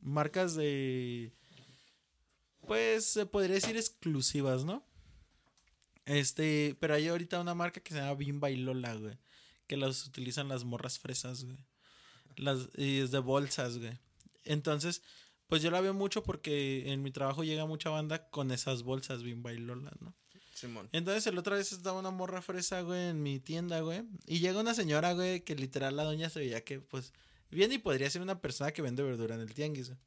[0.01, 1.33] Marcas de.
[2.65, 4.85] Pues se podría decir exclusivas, ¿no?
[6.05, 9.17] Este, pero hay ahorita una marca que se llama Bimba y Lola, güey.
[9.67, 11.57] Que las utilizan las morras fresas, güey.
[12.35, 13.99] Las, y es de bolsas, güey.
[14.45, 15.03] Entonces,
[15.49, 19.23] pues yo la veo mucho porque en mi trabajo llega mucha banda con esas bolsas
[19.23, 20.15] Bimba y Lola, ¿no?
[20.53, 20.87] Simón.
[20.91, 24.03] Entonces, el otra vez estaba una morra fresa, güey, en mi tienda, güey.
[24.27, 27.13] Y llega una señora, güey, que literal la doña se veía que, pues,
[27.49, 29.99] bien y podría ser una persona que vende verdura en el tianguis, güey.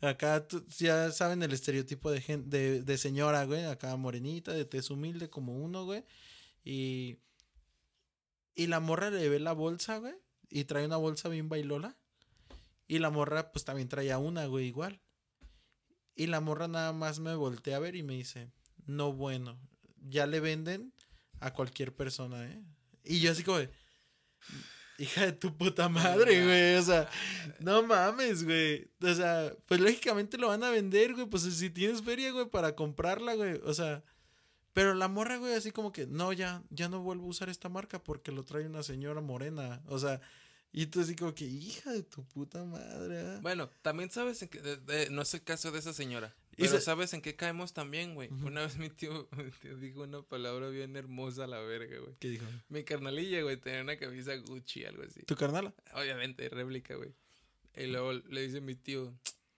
[0.00, 0.46] Acá
[0.78, 3.64] ya saben el estereotipo de, gen- de, de señora, güey.
[3.64, 6.04] Acá morenita, de tez humilde como uno, güey.
[6.64, 7.18] Y,
[8.54, 10.14] y la morra le ve la bolsa, güey.
[10.50, 11.96] Y trae una bolsa bien bailola.
[12.88, 15.00] Y la morra, pues también traía una, güey, igual.
[16.16, 18.50] Y la morra nada más me voltea a ver y me dice,
[18.86, 19.60] no bueno,
[20.08, 20.92] ya le venden
[21.38, 22.60] a cualquier persona, ¿eh?
[23.04, 23.70] Y yo así como de,
[24.98, 27.08] hija de tu puta madre, güey, o sea,
[27.60, 28.90] no mames, güey.
[29.00, 32.74] O sea, pues lógicamente lo van a vender, güey, pues si tienes feria, güey, para
[32.74, 34.02] comprarla, güey, o sea,
[34.72, 37.68] pero la morra, güey, así como que, no, ya, ya no vuelvo a usar esta
[37.68, 40.20] marca porque lo trae una señora morena, o sea,
[40.72, 43.38] y tú así como que, hija de tu puta madre, ¿ah?".
[43.42, 46.34] Bueno, también sabes en que, de- de- no es el caso de esa señora.
[46.56, 48.28] Pero se- sabes en qué caemos también, güey.
[48.32, 48.48] Ujú.
[48.48, 52.14] Una vez mi tío, mi tío dijo una palabra bien hermosa a la verga, güey.
[52.18, 52.46] ¿Qué dijo?
[52.68, 55.22] Mi carnalilla, güey, tenía una camisa Gucci, algo así.
[55.22, 55.72] ¿Tu carnala?
[55.94, 57.14] Obviamente, réplica, güey.
[57.76, 59.14] Y luego le dice mi tío,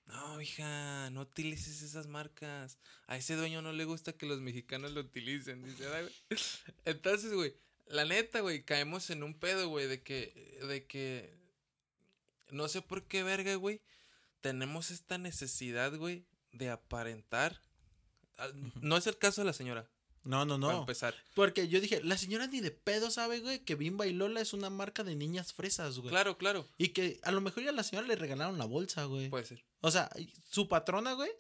[0.09, 2.79] no, hija, no utilices esas marcas.
[3.07, 5.63] A ese dueño no le gusta que los mexicanos lo utilicen.
[5.65, 6.13] Dice, "Ah, güey".
[6.85, 7.55] Entonces, güey,
[7.91, 11.35] la neta, güey, caemos en un pedo, güey, de que, de que,
[12.51, 13.81] no sé por qué verga, güey,
[14.41, 17.61] tenemos esta necesidad, güey, de aparentar.
[18.39, 18.49] Ah,
[18.81, 19.89] No es el caso de la señora,
[20.25, 20.81] No, no, para no.
[20.81, 21.15] empezar.
[21.35, 24.53] Porque yo dije, la señora ni de pedo sabe, güey, que Bimba y Lola es
[24.53, 26.11] una marca de niñas fresas, güey.
[26.11, 29.05] Claro, claro, Y que a lo mejor ya a la señora le regalaron la bolsa,
[29.05, 29.29] güey.
[29.29, 29.63] puede ser.
[29.81, 30.11] O sea,
[30.51, 31.31] su patrona, güey,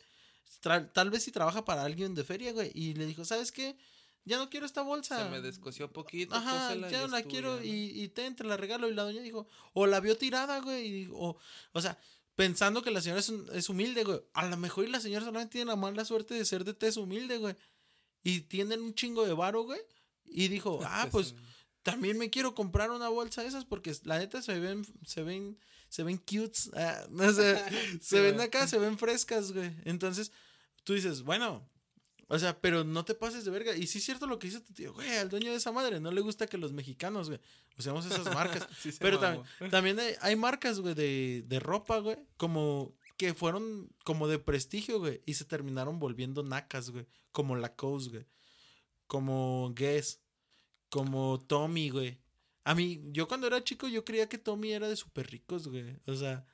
[0.92, 3.76] tal vez si trabaja para alguien de feria, güey, y le dijo, ¿sabes qué?
[4.24, 5.24] Ya no quiero esta bolsa.
[5.24, 6.34] Se me descosió poquito.
[6.34, 8.88] Ajá, ya no la quiero y, y te, te la regalo.
[8.88, 11.38] Y la doña dijo, o la vio tirada, güey, y dijo, o,
[11.72, 11.98] o sea,
[12.36, 14.20] pensando que la señora es, un- es humilde, güey.
[14.34, 16.96] A lo mejor y la señora solamente tiene la mala suerte de ser de tez
[16.96, 17.54] humilde, güey.
[18.22, 19.80] Y tienen un chingo de varo, güey.
[20.26, 21.34] Y dijo, ah, pues
[21.82, 25.58] también me quiero comprar una bolsa de esas porque la neta se ven, se ven,
[25.88, 26.70] se ven cutes.
[26.74, 27.58] ah, no sé,
[28.02, 29.72] se ven acá, se ven frescas, güey.
[29.84, 30.30] Entonces,
[30.84, 31.66] tú dices, bueno,
[32.32, 33.76] o sea, pero no te pases de verga.
[33.76, 35.98] Y sí es cierto lo que dice tu tío, güey, al dueño de esa madre
[35.98, 37.40] no le gusta que los mexicanos, güey,
[37.76, 38.66] usemos esas marcas.
[38.80, 43.90] Sí pero también, también hay, hay marcas, güey, de, de ropa, güey, como que fueron
[44.04, 48.26] como de prestigio, güey, y se terminaron volviendo nacas, güey, como Lacoste, güey,
[49.08, 50.20] como Guess,
[50.88, 52.20] como Tommy, güey.
[52.62, 55.96] A mí, yo cuando era chico, yo creía que Tommy era de súper ricos, güey.
[56.06, 56.46] O sea,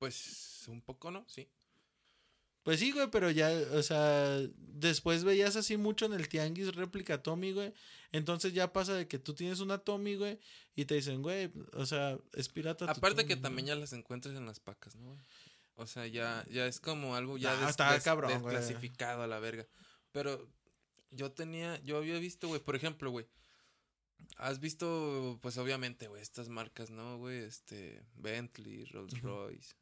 [0.00, 1.24] Pues un poco, ¿no?
[1.28, 1.48] Sí.
[2.62, 7.22] Pues sí, güey, pero ya, o sea, después veías así mucho en el tianguis réplica
[7.22, 7.72] Tommy, güey.
[8.12, 10.38] Entonces ya pasa de que tú tienes una Tommy, güey,
[10.76, 12.86] y te dicen, güey, o sea, es pirata.
[12.86, 13.74] tu Aparte que también güey".
[13.76, 15.06] ya las encuentras en las pacas, ¿no?
[15.14, 15.18] güey?
[15.76, 18.28] O sea, ya, ya es como algo ya No, está güey.
[18.34, 19.66] desclasificado a la verga.
[20.12, 20.46] Pero
[21.10, 23.26] yo tenía, yo había visto, güey, por ejemplo, güey.
[24.36, 27.38] Has visto, pues obviamente, güey, estas marcas, ¿no, güey?
[27.38, 29.20] Este, Bentley, Rolls.
[29.22, 29.74] Royce.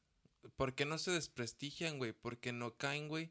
[0.57, 2.13] ¿Por qué no se desprestigian, güey?
[2.13, 3.31] Porque no caen, güey.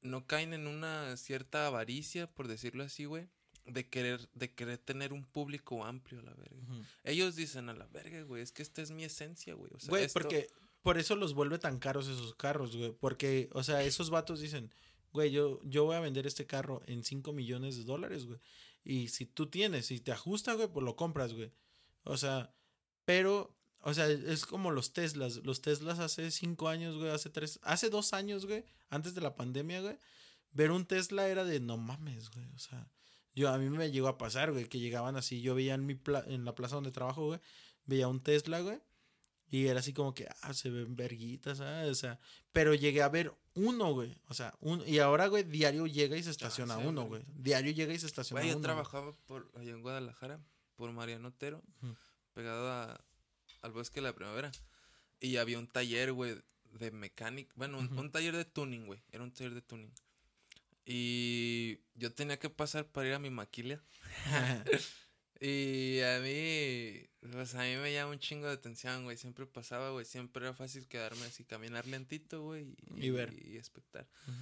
[0.00, 3.28] No caen en una cierta avaricia, por decirlo así, güey.
[3.66, 6.56] De querer, de querer tener un público amplio, a la verga.
[7.04, 9.70] Ellos dicen a la verga, güey, es que esta es mi esencia, güey.
[9.74, 10.48] O sea, Güey, esto- porque
[10.82, 12.92] por eso los vuelve tan caros esos carros, güey.
[12.92, 14.72] Porque, o sea, esos vatos dicen,
[15.12, 18.38] güey, yo, yo voy a vender este carro en 5 millones de dólares, güey.
[18.84, 21.52] Y si tú tienes, si te ajusta, güey, pues lo compras, güey.
[22.04, 22.54] O sea,
[23.04, 23.54] pero,
[23.88, 25.36] o sea, es como los Teslas.
[25.44, 29.34] Los Teslas hace 5 años, güey, hace 3, hace 2 años, güey, antes de la
[29.34, 29.98] pandemia, güey.
[30.52, 32.46] Ver un Tesla era de no mames, güey.
[32.54, 32.88] O sea,
[33.34, 35.40] yo a mí me llegó a pasar, güey, que llegaban así.
[35.42, 37.40] Yo veía en, mi pla- en la plaza donde trabajo, güey,
[37.84, 38.80] veía un Tesla, güey.
[39.50, 41.90] Y era así como que, ah, se ven verguitas, ¿sabes?
[41.90, 42.18] O sea,
[42.52, 44.14] pero llegué a ver uno, güey.
[44.28, 47.22] O sea, un, y ahora, güey, diario llega y se estaciona sí, uno, güey.
[47.28, 48.58] Diario llega y se estaciona Güey, uno.
[48.58, 50.38] yo trabajaba por, allá en Guadalajara,
[50.76, 51.62] por Mariano Otero,
[52.34, 53.00] pegado a-
[53.62, 54.50] al bosque de la primavera.
[55.20, 56.36] Y había un taller, güey,
[56.78, 57.52] de mecánica.
[57.56, 58.00] Bueno, un, Ujú.
[58.00, 59.00] un taller de tuning, güey.
[59.10, 59.92] Era un taller de tuning.
[60.84, 63.82] Y yo tenía que pasar para ir a mi maquila.
[65.40, 69.16] Y a mí, pues a mí me llama un chingo de atención, güey.
[69.16, 70.04] Siempre pasaba, güey.
[70.04, 72.74] Siempre era fácil quedarme así, caminar lentito, güey.
[72.96, 73.32] Y ver.
[73.46, 74.08] Y espectar.
[74.26, 74.36] Ujú.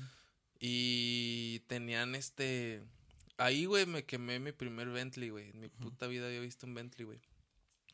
[0.58, 2.82] Y tenían este.
[3.36, 5.50] ahí, güey, me quemé mi primer Bentley, güey.
[5.50, 7.20] En mi puta vida había visto un Bentley, güey.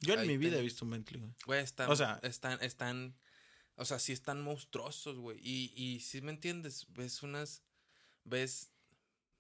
[0.03, 1.33] Yo en mi vida he visto un Bentley, güey.
[1.47, 3.15] Güey, están, O sea- están, están,
[3.77, 5.39] o sea, sí están monstruosos, güey.
[5.43, 7.63] Y, y si me entiendes, ves unas,
[8.25, 8.71] ves,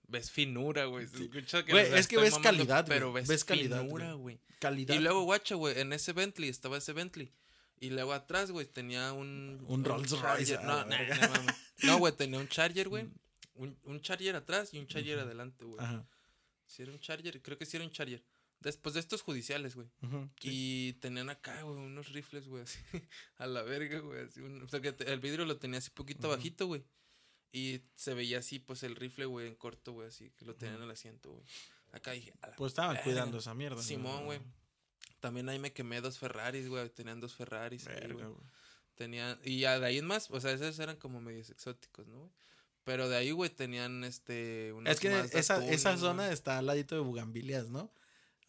[0.08, 1.06] ves finura, güey.
[1.06, 1.30] Sí.
[1.34, 2.98] es que ves mamando, calidad, güey.
[2.98, 4.40] Pero ves, Ves calidad, finura, güey.
[4.58, 4.94] Calidad.
[4.94, 7.32] Y luego, guacha, güey, en ese Bentley estaba ese Bentley.
[7.80, 9.64] Y luego atrás, güey, tenía un...
[9.66, 13.08] Un Rolls Royce, No, la nah, no, güey, tenía un Charger, güey.
[13.54, 15.84] Un, un Charger atrás y un Charger adelante, güey.
[15.84, 16.06] Ajá.
[16.64, 18.22] Si era un Charger, creo que sí era un Charger.
[18.62, 19.88] Después de estos judiciales, güey.
[20.40, 20.48] sí.
[20.50, 22.78] Y tenían acá, güey, unos rifles, güey, así,
[23.38, 25.90] a la verga, güey, así, un- o sea, que te- el vidrio lo tenía así
[25.90, 26.84] poquito bajito, güey.
[27.52, 30.76] Y se veía así, pues, el rifle, güey, en corto, güey, así, que lo tenían
[30.78, 31.44] en el asiento, güey.
[31.90, 33.04] Acá dije, a la Pues estaban verga.
[33.04, 33.82] cuidando esa mierda.
[33.82, 34.40] Simón, güey.
[35.20, 38.40] También ahí me quemé dos Ferraris, güey, tenían dos Ferraris, Verga, güey.
[38.94, 42.18] Tenían, y ya de ahí en más, o sea, esos eran como medios exóticos, ¿no,
[42.20, 42.30] güey?
[42.84, 45.08] Pero de ahí, güey, tenían, este, unos Es que
[45.38, 47.92] esa, esa zona está al ladito de Bugambilias, ¿no?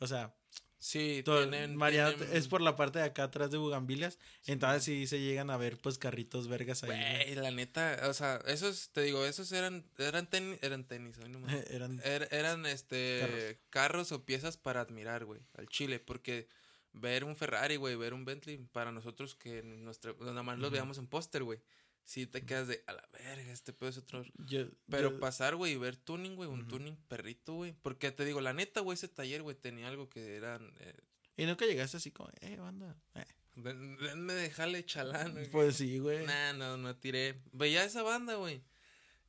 [0.04, 0.36] O sea,
[0.80, 1.80] Sí, todo- tienen...
[1.80, 4.20] Tienen- es por la parte de acá atrás de Bugambilias.
[4.46, 6.90] entonces sí se llegan a ver pues carritos vergas ahí.
[6.90, 7.36] güey.
[7.36, 11.32] La neta, o sea, esos, te digo, esos eran, eran tenis, eran tenis, hoy.
[11.72, 13.56] Eran Er- eran, este, Carros.
[13.70, 14.12] carros.
[14.12, 16.50] o piezas para admirar, güey, al Chile, porque
[16.92, 20.74] ver un Ferrari, güey, ver un Bentley, para nosotros que nuestra, nada más los Ujú.
[20.74, 21.60] veamos en póster, güey,
[22.06, 24.24] sí te quedas de, a la verga, este pedo es otro...
[24.46, 28.26] yo- Pero yo- pasar, güey, y ver tuning, güey, un tuning perrito, güey, porque te
[28.26, 30.74] digo, la neta, güey, ese taller, güey, tenía algo que eran...
[30.80, 30.94] Eh,
[31.38, 32.96] Y nunca llegaste así como, eh, banda.
[33.16, 33.26] Eh,
[33.56, 35.50] den- denme de jale chalán, güey.
[35.50, 36.26] Pues sí, güey.
[36.26, 37.42] Nah, no, no tiré.
[37.52, 38.62] Veía esa banda, güey.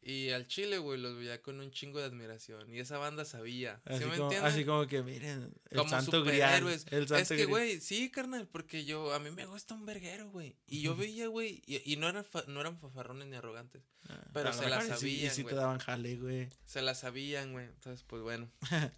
[0.06, 2.72] Y al chile, güey, los veía con un chingo de admiración.
[2.74, 3.80] Y esa banda sabía.
[3.86, 4.52] ¿Sí Así, me como, entiendes?
[4.52, 6.58] así como que miren, el Como santo grial.
[6.58, 6.86] superhéroes.
[6.90, 10.30] El santo es que, güey, sí, carnal, porque yo, a mí me gusta un verguero,
[10.30, 10.56] güey.
[10.66, 13.82] Y yo veía, güey, y, y no, eran fa- no eran fafarrones ni arrogantes.
[14.06, 16.48] Ah, pero se la y sí- sabían, sí te daban jale, güey.
[16.66, 17.64] Se la sabían, güey.
[17.64, 18.50] Entonces, pues bueno.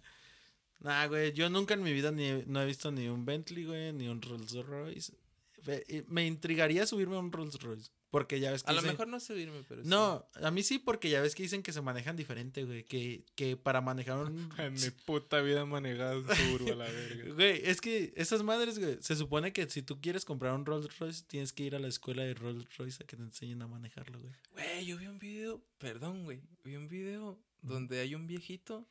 [0.79, 3.93] Nah, güey, yo nunca en mi vida ni, no he visto ni un Bentley, güey,
[3.93, 5.11] ni un Rolls Royce.
[6.07, 7.89] Me intrigaría subirme a un Rolls Royce.
[8.09, 9.89] Porque ya ves que A lo mejor no subirme, pero sí.
[9.89, 12.83] No, a mí sí, porque ya ves que dicen que se manejan diferente, güey.
[12.85, 14.49] Que, que para manejar un.
[14.57, 17.33] En mi puta vida manejado turbo a la verga.
[17.35, 20.97] Güey, es que esas madres, güey, se supone que si tú quieres comprar un Rolls
[20.97, 23.67] Royce, tienes que ir a la escuela de Rolls Royce a que te enseñen a
[23.67, 24.33] manejarlo, güey.
[24.53, 28.87] Güey, yo vi un video, perdón, güey, vi un video donde hay un viejito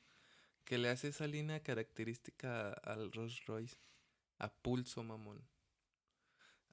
[0.64, 3.76] que le hace esa línea característica al Rolls Royce.
[4.38, 5.42] A pulso, mamón.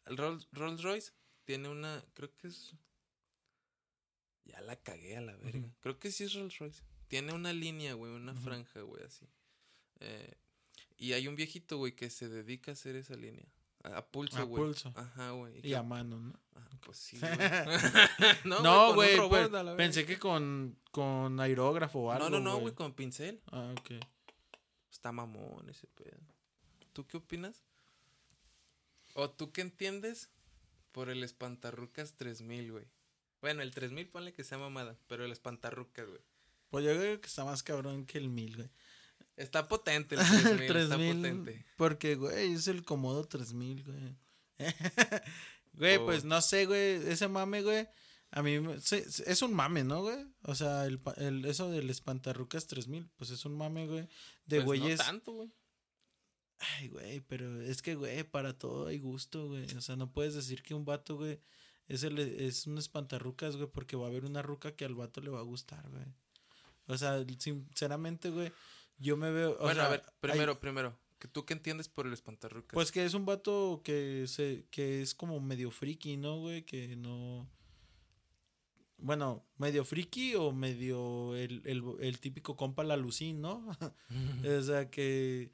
[0.05, 1.13] El Rolls, Rolls Royce
[1.45, 2.73] tiene una, creo que es...
[4.45, 5.69] Ya la cagué a la verga.
[5.79, 6.83] Creo que sí es Rolls Royce.
[7.07, 9.25] Tiene una línea, güey, una franja, güey, así.
[10.01, 10.33] Eh,
[10.97, 13.45] y hay un viejito, güey, que se dedica a hacer esa línea.
[13.83, 14.63] A, a pulso, A güey.
[14.63, 14.91] pulso.
[14.95, 15.65] Ajá, güey.
[15.65, 16.39] Y a mano, ¿no?
[16.55, 17.31] Ah, pues sí, güey.
[18.45, 22.29] no, No, güey, robot, pues, a pensé que con, con aerógrafo o algo.
[22.29, 23.41] No, no, no, güey, con pincel.
[23.51, 23.91] Ah, ok.
[24.91, 26.19] Está mamón ese pedo.
[26.93, 27.63] ¿Tú qué opinas?
[29.15, 30.29] ¿O tú qué entiendes
[30.93, 32.85] por el espantarrucas 3000, güey?
[33.41, 36.21] Bueno, el 3000 ponle que sea mamada, pero el espantarrucas, güey.
[36.69, 38.69] Pues yo creo que está más cabrón que el 1000, güey.
[39.35, 40.27] Está potente el El
[40.67, 41.65] 3000, está 3000, potente.
[41.75, 44.15] Porque, güey, es el Comodo 3000, güey.
[45.73, 46.05] güey, Oh.
[46.05, 46.95] pues no sé, güey.
[47.09, 47.87] Ese mame, güey.
[48.31, 50.25] A mí se- es un mame, ¿no, güey?
[50.43, 54.07] O sea, el, el- eso del espantarrucas 3000, pues es un mame, güey.
[54.45, 54.99] De Pues güeyes.
[54.99, 55.51] No tanto, güey.
[56.77, 59.65] Ay, güey, pero es que, güey, para todo hay gusto, güey.
[59.75, 61.39] O sea, no puedes decir que un vato, güey,
[61.87, 65.21] es, el, es un espantarrucas, güey, porque va a haber una ruca que al vato
[65.21, 66.05] le va a gustar, güey.
[66.87, 68.51] O sea, sinceramente, güey,
[68.97, 69.57] yo me veo.
[69.59, 70.97] Bueno, sea, a ver, hay- primero, primero.
[71.19, 72.73] que ¿Tú qué entiendes por el espantarrucas?
[72.73, 76.63] Pues que es un vato que se que es como medio friki, ¿no, güey?
[76.63, 77.47] Que no
[78.97, 83.67] bueno, medio friki o medio el, el, el típico compa la lucín, ¿no?
[84.59, 85.51] o sea, que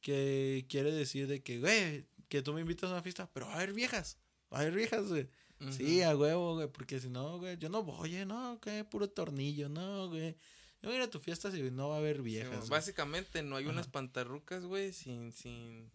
[0.00, 3.58] que quiere decir de que, güey, que tú me invitas a una fiesta, pero a
[3.58, 4.18] ver viejas,
[4.50, 5.28] a ver viejas, güey.
[5.70, 9.10] Sí, a huevo, güey, porque si no, güey, yo no voy, eh, no, que puro
[9.10, 10.34] tornillo, no, güey.
[10.80, 12.48] Yo voy a ir a tu fiesta si no va a haber viejas.
[12.48, 12.58] güey.
[12.60, 12.70] güey.
[12.70, 13.80] Básicamente no hay Ajá.
[13.80, 15.90] espantarrucas, güey, sin, sin...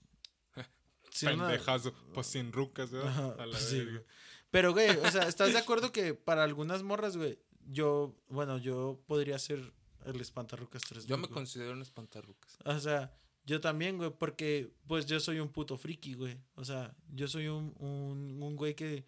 [1.12, 1.94] Si una- Pendejazo.
[2.14, 3.10] Pues sin rucas, ¿verdad?
[3.10, 4.04] Ajá, a la pues sí, güey.
[4.52, 9.02] Pero, güey, o sea, ¿estás de acuerdo que para algunas morras, güey, yo, bueno, yo
[9.08, 9.74] podría ser
[10.06, 12.58] el espantarrucas 3 Yo me considero un espantarrucas.
[12.66, 13.12] O sea,
[13.46, 16.38] yo también, güey, porque, pues, yo soy un puto friki, güey.
[16.56, 19.06] O sea, yo soy un, un, un güey que...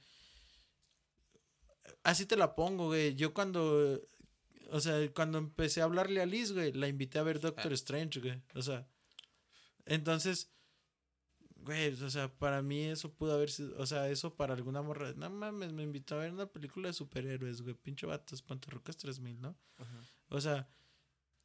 [2.04, 3.16] Así te la pongo, güey.
[3.16, 4.02] Yo cuando...
[4.72, 7.76] O sea, cuando empecé a hablarle a Liz, güey, la invité a ver Doctor Ah.
[7.76, 8.42] Strange, güey.
[8.54, 8.86] O sea,
[9.86, 10.52] entonces,
[11.56, 15.14] güey, o sea, para mí eso pudo haber sido, o sea, eso para alguna morra,
[15.16, 19.40] no mames, me invitó a ver una película de superhéroes, güey, pinche vato, espantarrucas 3000,
[19.42, 19.58] ¿no?
[19.78, 20.02] Ajá.
[20.30, 20.70] O sea,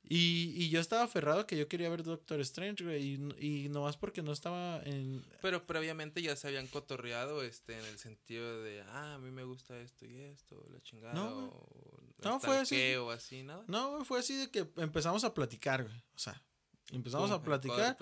[0.05, 3.03] Y, y yo estaba aferrado que yo quería ver Doctor Strange, güey.
[3.39, 5.25] Y, y nomás porque no estaba en.
[5.41, 9.45] Pero previamente ya se habían cotorreado, este, en el sentido de, ah, a mí me
[9.45, 11.15] gusta esto y esto, la chingada.
[11.15, 12.95] No, o No, fue así.
[12.97, 13.65] O así, nada.
[13.69, 15.97] No, güey, fue así de que empezamos a platicar, güey.
[16.15, 16.43] O sea,
[16.91, 17.97] empezamos Pum, a platicar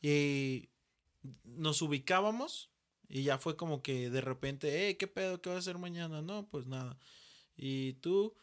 [0.00, 0.70] y
[1.44, 2.70] nos ubicábamos.
[3.08, 5.42] Y ya fue como que de repente, eh, ¿qué pedo?
[5.42, 6.22] ¿Qué vas a hacer mañana?
[6.22, 6.98] No, pues nada.
[7.54, 8.34] Y tú,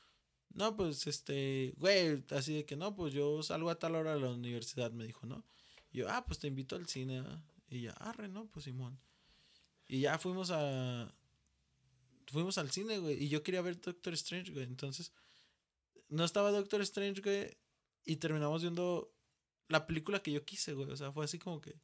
[0.54, 4.22] no, pues este, güey, así de que no, pues yo salgo a tal hora de
[4.22, 5.45] la universidad, me dijo, ¿no?
[5.91, 7.20] Y yo, ah, pues te invito al cine.
[7.20, 7.41] ¿ah?
[7.70, 8.47] Y ya, arre, ¿no?
[8.47, 9.00] Pues Simón.
[9.88, 11.14] Y ya fuimos a.
[12.28, 13.24] Fuimos al cine, güey.
[13.24, 14.66] Y yo quería ver Doctor Strange, güey.
[14.66, 15.12] Entonces,
[16.10, 17.58] no estaba Doctor Strange, güey.
[18.06, 19.12] Y terminamos viendo
[19.68, 20.89] la película que yo quise, güey.
[20.91, 21.76] O sea, fue así como que.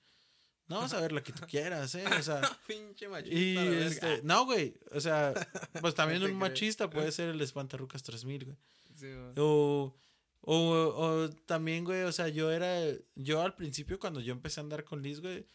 [0.67, 2.05] No, vamos a ver la que tú quieras, ¿eh?
[2.19, 2.41] O sea.
[2.67, 3.35] Pinche machista.
[3.37, 4.75] Y este, no, güey.
[4.91, 5.33] O sea,
[5.79, 8.57] pues también No un machista puede ser el Espantarrucas 3000, güey.
[8.95, 9.33] Sí, güey.
[9.37, 9.93] O,
[10.41, 12.79] o, o también, güey, o sea, yo era,
[13.15, 15.45] yo al principio cuando yo empecé a andar con Liz, güey,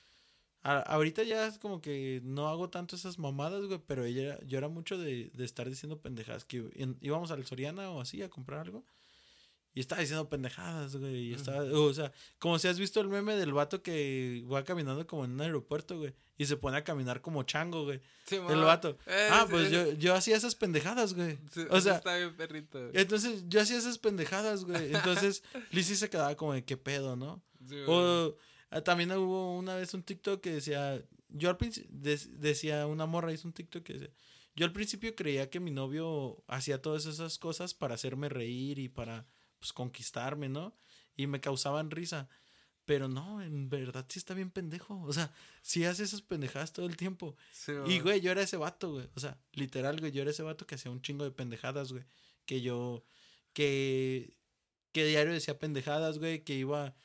[0.63, 4.59] a- ahorita ya es como que no hago tanto esas mamadas, güey, pero ella, yo
[4.59, 8.61] era mucho de, de estar diciendo pendejadas, que íbamos al Soriana o así a comprar
[8.61, 8.85] algo.
[9.73, 11.29] Y estaba diciendo pendejadas, güey.
[11.29, 15.07] Y estaba, o sea, como si has visto el meme del vato que va caminando
[15.07, 16.13] como en un aeropuerto, güey.
[16.37, 18.01] Y se pone a caminar como chango, güey.
[18.27, 18.99] Sí, El vato.
[19.07, 19.75] Eh, Ah, sí, pues sí.
[19.75, 21.39] yo, yo hacía esas pendejadas, güey.
[21.71, 22.81] O sea, está bien perrito.
[22.81, 22.91] güey.
[22.95, 24.93] entonces yo hacía esas pendejadas, güey.
[24.95, 27.43] Entonces Lizzie se quedaba como de qué pedo, ¿no?
[27.87, 28.37] O
[28.71, 33.33] ah, también hubo una vez un TikTok que decía, yo al principio, decía una morra,
[33.33, 34.11] hizo un TikTok que decía,
[34.57, 38.89] yo al principio creía que mi novio hacía todas esas cosas para hacerme reír y
[38.89, 39.27] para,
[39.61, 40.75] pues, conquistarme, ¿no?
[41.17, 42.29] Y me causaban risa.
[42.87, 45.01] Pero no, en verdad sí está bien pendejo.
[45.03, 45.33] O sea,
[45.63, 47.37] sí hace esas pendejadas todo el tiempo.
[47.53, 49.09] Sí, Y, güey, yo era ese vato, güey.
[49.15, 52.05] O sea, literal, güey, yo era ese vato que hacía un chingo de pendejadas, güey.
[52.47, 53.05] Que yo,
[53.53, 54.37] que,
[54.93, 56.97] que diario decía pendejadas, güey, que iba,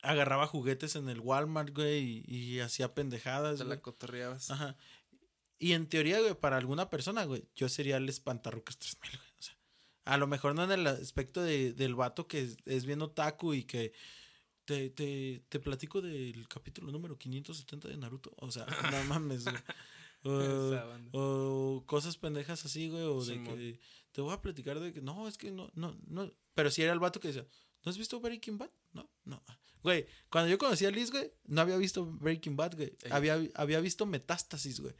[0.00, 3.76] agarraba juguetes en el Walmart, güey, y, y hacía pendejadas, Te güey.
[3.76, 4.50] la cotorreabas.
[4.50, 4.76] Ajá.
[5.58, 9.31] Y en teoría, güey, para alguna persona, güey, yo sería el espantarrucas 3000, güey.
[10.04, 13.54] A lo mejor no en el aspecto de, del vato que es, es bien otaku
[13.54, 13.92] y que
[14.64, 18.32] te, te, te platico del capítulo número 570 de Naruto.
[18.38, 19.56] O sea, no mames, güey.
[20.24, 23.80] O, cosas pendejas así, güey, o de que
[24.12, 26.30] te voy a platicar de que no, es que no, no, no.
[26.54, 27.44] Pero si era el vato que decía,
[27.84, 28.70] ¿no has visto Breaking Bad?
[28.92, 29.42] No, no.
[29.82, 32.96] Güey, cuando yo conocí a Liz, güey, no había visto Breaking Bad, güey.
[33.02, 33.10] Ey.
[33.10, 34.94] Había, había visto Metástasis, güey.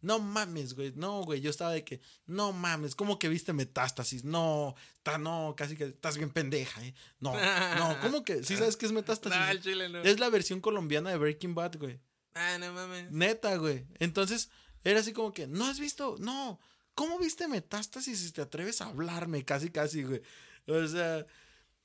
[0.00, 0.92] No mames, güey.
[0.94, 1.40] No, güey.
[1.40, 4.24] Yo estaba de que, no mames, ¿cómo que viste Metástasis?
[4.24, 6.94] No, está, no, casi que estás bien pendeja, ¿eh?
[7.20, 7.34] No,
[7.76, 8.44] no, ¿cómo que?
[8.44, 9.38] ¿Sí sabes qué es Metástasis?
[9.38, 10.02] No, el chile no.
[10.02, 12.00] Es la versión colombiana de Breaking Bad, güey.
[12.34, 13.10] Ah, no mames.
[13.10, 13.86] Neta, güey.
[13.98, 14.50] Entonces,
[14.84, 16.16] era así como que, ¿no has visto?
[16.18, 16.60] No.
[16.94, 19.44] ¿Cómo viste Metástasis si te atreves a hablarme?
[19.44, 20.22] Casi, casi, güey.
[20.66, 21.26] O sea,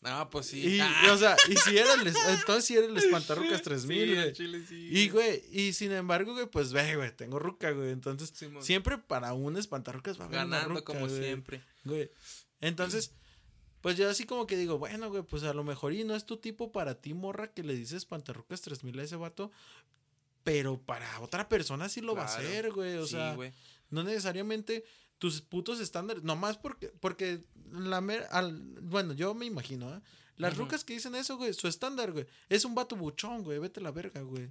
[0.01, 0.67] No, pues sí.
[0.67, 3.63] y, Ah, o sea, y si era el, es- entonces si era el Espantarrucas sí,
[3.63, 4.33] 3000, el güey.
[4.33, 4.89] chile sí.
[4.91, 7.91] Y, güey, y sin embargo, güey, pues ve, güey, tengo ruca, güey.
[7.91, 11.61] Entonces, siempre para un espantarrucas va a haber una Ganando ruca, como güey, siempre.
[11.83, 12.09] Güey.
[12.61, 13.13] Entonces,
[13.81, 16.25] pues yo así como que digo, bueno, güey, pues a lo mejor y no es
[16.25, 19.51] tu tipo para ti, morra, que le dices espantarrucas 3000 a ese vato.
[20.43, 22.97] Pero para otra persona sí lo va a hacer, güey.
[22.97, 23.51] O sí, sea, güey.
[23.91, 24.83] no necesariamente
[25.21, 30.01] tus putos estándares, nomás porque, porque la mer- al, bueno, yo me imagino, ¿eh?
[30.35, 33.79] Las rucas que dicen eso, güey, su estándar, güey, es un vato buchón, güey, vete
[33.81, 34.49] a la verga, güey.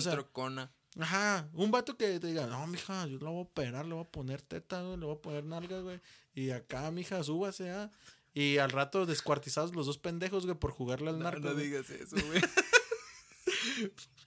[0.00, 0.70] Sea, trocona.
[1.00, 4.04] ajá, un vato que te diga, no, mija, yo la voy a operar, le voy
[4.04, 6.00] a poner teta, güey, le voy a poner nalga, güey.
[6.32, 7.90] Y acá, mija, súbase, ¿ah?
[8.34, 11.40] Y al rato descuartizados los dos pendejos, güey, por jugarle al narco.
[11.40, 12.40] no digas eso, güey.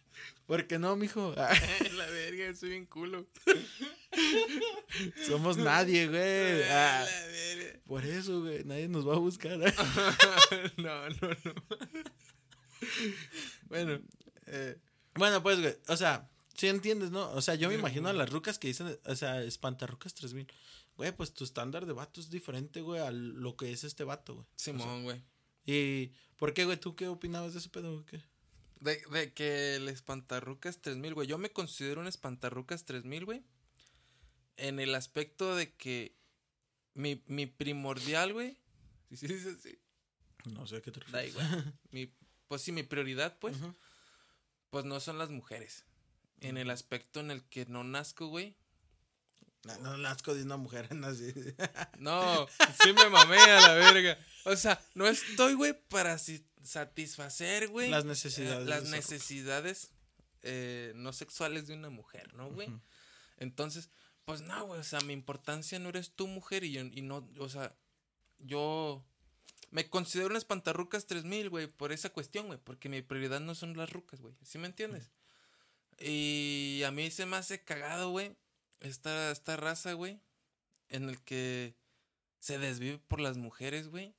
[0.46, 1.34] Porque no, mijo.
[1.36, 3.26] la verga, soy bien culo.
[5.28, 6.64] Somos nadie, güey.
[6.64, 7.80] Ah, La verga.
[7.86, 9.58] por eso, güey, nadie nos va a buscar.
[10.78, 11.54] no, no, no.
[13.70, 14.02] bueno,
[14.48, 14.78] eh,
[15.16, 17.32] Bueno, pues, güey, o sea, sí entiendes, ¿no?
[17.32, 20.48] O sea, yo me imagino a las rucas que dicen, o sea, espantarrucas 3000.
[20.98, 24.36] Güey, pues tu estándar de vato es diferente, güey, a lo que es este vato,
[24.36, 24.46] güey.
[24.56, 25.24] Simón, güey.
[25.66, 26.78] ¿Y por qué, güey?
[26.78, 28.24] ¿Tú qué opinabas de ese pedo, güey?
[28.82, 31.28] De, de que el espantarrucas 3000, güey.
[31.28, 33.44] Yo me considero un espantarrucas 3000, güey.
[34.58, 36.16] En el aspecto de que
[36.94, 38.58] mi, mi primordial, güey.
[39.12, 39.80] Sí, sí, sí, sí.
[40.54, 41.32] No sé a qué te Da refieres.
[41.32, 41.80] igual.
[41.92, 42.14] Mi,
[42.48, 43.58] pues sí, mi prioridad, pues.
[44.70, 45.86] Pues no son las mujeres.
[46.40, 48.56] En el aspecto en el que no nazco, güey.
[49.64, 51.34] No, no nazco de una mujer, así.
[52.00, 52.48] No,
[52.84, 54.18] sí me mamé a la verga.
[54.46, 56.18] O sea, no estoy, güey, para
[56.64, 57.90] satisfacer, güey.
[57.90, 59.92] Las necesidades eh, de las necesidades
[60.44, 62.70] eh, no sexuales de una mujer, ¿no, güey?
[63.38, 63.90] Entonces,
[64.26, 67.30] pues no, güey, o sea, mi importancia no eres tu mujer y yo, y no,
[67.38, 67.76] o sea,
[68.40, 69.06] yo,
[69.70, 73.78] me considero un espantarrucas 3000, güey, por esa cuestión, güey, porque mi prioridad no son
[73.78, 74.36] las rucas, güey.
[74.44, 75.12] ¿Sí me entiendes?
[76.00, 78.36] Y a mí se me hace cagado, güey,
[78.82, 80.20] esta, esta raza, güey,
[80.90, 81.76] en el que
[82.40, 84.14] se desvive por las mujeres, güey.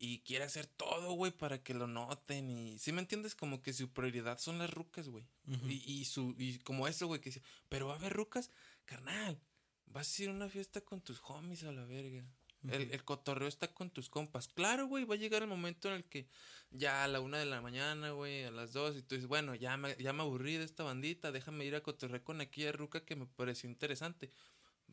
[0.00, 2.48] Y quiere hacer todo, güey, para que lo noten.
[2.50, 3.34] Y, ¿sí me entiendes?
[3.34, 5.26] Como que su prioridad son las rucas, güey.
[5.66, 8.50] Y, y, su, y como eso, güey, que dice, pero va a haber rucas,
[8.84, 9.40] carnal.
[9.86, 12.24] Vas a ir a una fiesta con tus homies a la verga.
[12.66, 14.48] El, el cotorreo está con tus compas.
[14.48, 16.28] Claro, güey, va a llegar el momento en el que
[16.70, 19.54] ya a la una de la mañana, güey, a las dos, y tú dices, bueno,
[19.54, 23.04] ya me, ya me aburrí de esta bandita, déjame ir a cotorrear con aquella ruca
[23.04, 24.32] que me pareció interesante.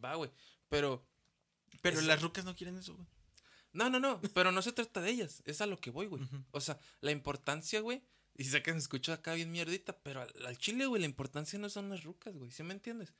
[0.03, 0.32] Va, güey.
[0.70, 1.05] Pero.
[1.82, 3.07] Pero las rucas no quieren eso, güey.
[3.74, 6.24] No, no, no, pero no se trata de ellas, es a lo que voy, güey.
[6.51, 8.01] O sea, la importancia, güey,
[8.38, 11.59] y sé que me escucho acá bien mierdita, pero al, al chile, güey, la importancia
[11.59, 13.13] no son las rucas, güey, ¿sí me entiendes?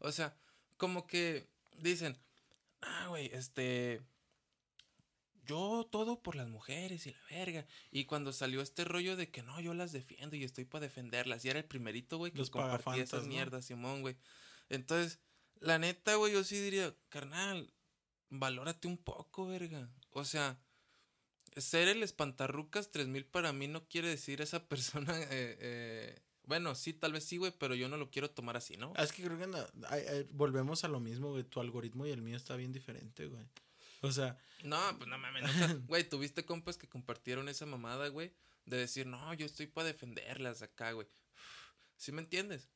[0.00, 0.36] O sea,
[0.76, 1.48] como que
[1.78, 2.18] dicen,
[2.82, 4.02] ah, güey, este,
[5.44, 7.66] yo todo por las mujeres y la verga.
[7.90, 11.44] Y cuando salió este rollo de que no, yo las defiendo y estoy para defenderlas,
[11.44, 13.28] y era el primerito, güey, que Los compartía esas ¿no?
[13.28, 14.16] mierdas, Simón, güey.
[14.68, 15.20] Entonces,
[15.60, 17.72] la neta, güey, yo sí diría, carnal,
[18.28, 19.90] valórate un poco, verga.
[20.10, 20.58] O sea,
[21.56, 25.26] ser el espantarrucas 3000 para mí no quiere decir esa persona, eh,
[25.60, 26.22] eh,
[26.52, 28.92] bueno, sí, tal vez sí, güey, pero yo no lo quiero tomar así, ¿no?
[28.94, 31.44] Ah, Es que creo que no- ay, ay, volvemos a lo mismo, güey.
[31.44, 33.46] Tu algoritmo y el mío está bien diferente, güey.
[34.02, 35.42] O sea, No, pues no mames.
[35.88, 38.32] Güey, tuviste compas que compartieron esa mamada, güey,
[38.66, 41.06] de decir, no, yo estoy para defenderlas acá, güey.
[41.96, 42.68] ¿Sí me entiendes?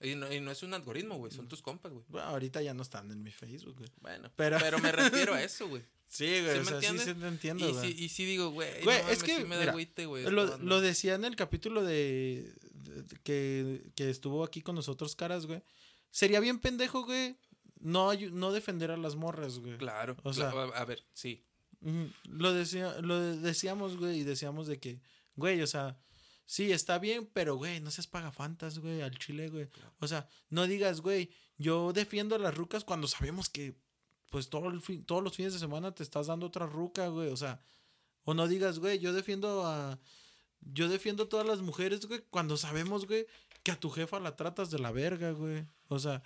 [0.00, 2.04] Y no, y no es un algoritmo, güey, son tus compas, güey.
[2.08, 3.90] bueno, ahorita ya no están en mi Facebook, güey.
[4.00, 4.78] Bueno, Pero- pero...
[4.78, 5.82] me refiero a eso, güey.
[6.08, 7.92] Sí, güey, ¿Sí o sea, sí, sí te entiendo, Y güey.
[7.92, 10.22] sí, y sí digo, güey, Güey, no es que, sí me da mira, agüite, güey.
[10.24, 15.14] esta Lo, lo decía en el capítulo de, de- que, que estuvo aquí con nosotros,
[15.14, 15.62] caras, güey.
[16.10, 17.36] Sería bien pendejo, güey,
[17.80, 19.76] no, no defender a las morras, güey.
[19.76, 21.44] Claro, o sea- a, ver, sí.
[22.24, 25.00] Lo, decía, lo decíamos, güey, y decíamos de que,
[25.36, 26.00] güey, o sea,
[26.46, 29.68] sí, está bien, pero, güey, no seas pagafantas, güey, al chile, güey.
[30.00, 33.76] O sea, no digas, güey, yo defiendo a las rucas cuando sabemos que,
[34.30, 37.28] pues, todo el fin- todos los fines de semana te estás dando otra ruca, güey.
[37.30, 37.60] O sea,
[38.24, 39.98] o no digas, güey, yo defiendo a...
[40.60, 43.26] Yo defiendo a todas las mujeres, güey, cuando sabemos, güey,
[43.62, 45.64] que a tu jefa la tratas de la verga, güey.
[45.86, 46.20] O sea,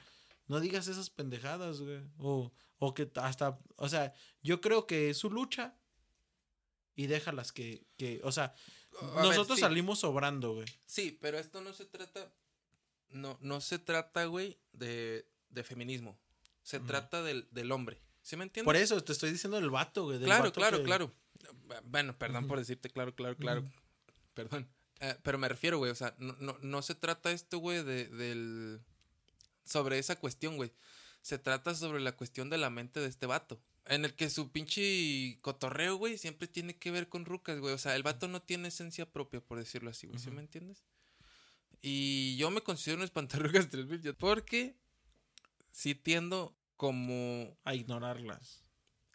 [0.48, 2.00] no digas esas pendejadas, güey.
[2.18, 5.76] O, o que hasta, o sea, yo creo que es su lucha
[6.96, 8.54] y déjalas que, que o sea,
[9.02, 9.60] A ver, nosotros sí.
[9.60, 10.66] salimos sobrando, güey.
[10.86, 12.32] Sí, pero esto no se trata.
[13.10, 16.18] No, no se trata, güey, de, de feminismo.
[16.62, 18.00] Se trata del, del hombre.
[18.22, 18.66] ¿Sí me entiendes?
[18.66, 20.18] Por eso te estoy diciendo del vato, güey.
[20.18, 21.12] del Claro, vato claro, que- claro.
[21.84, 23.64] Bueno, perdón por decirte claro, claro, claro.
[24.34, 24.68] Perdón.
[25.00, 28.06] Eh, pero me refiero, güey, o sea, no, no, no se trata esto, güey, de,
[28.06, 28.80] del...
[29.64, 30.72] Sobre esa cuestión, güey.
[31.22, 33.60] Se trata sobre la cuestión de la mente de este vato.
[33.86, 37.74] En el que su pinche cotorreo, güey, siempre tiene que ver con rucas, güey.
[37.74, 40.20] O sea, el vato no tiene esencia propia, por decirlo así, güey.
[40.20, 40.84] ¿Sí me entiendes?
[41.80, 44.76] Y yo me considero un espantarrugas 3000 yo- porque
[45.72, 47.58] sí tiendo como...
[47.64, 48.62] A ignorarlas.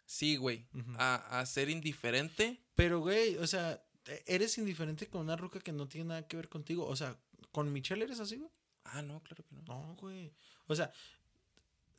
[0.04, 0.66] Sí, güey.
[0.98, 2.62] A, a ser indiferente.
[2.74, 6.36] Pero, güey, o sea, e- eres indiferente con una ruca que no tiene nada que
[6.36, 6.86] ver contigo.
[6.86, 7.18] O sea,
[7.52, 8.50] ¿con Michelle eres así, güey?
[8.84, 9.62] Ah, no, claro que no.
[9.62, 10.32] No, güey.
[10.66, 10.92] O sea,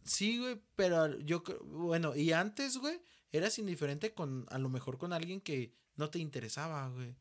[0.03, 2.99] sí, güey, pero yo creo, bueno, y antes, güey,
[3.31, 7.15] eras indiferente con, a lo mejor con alguien que no te interesaba, güey.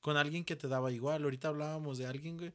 [0.00, 1.24] Con alguien que te daba igual.
[1.24, 2.52] Ahorita hablábamos de alguien, güey.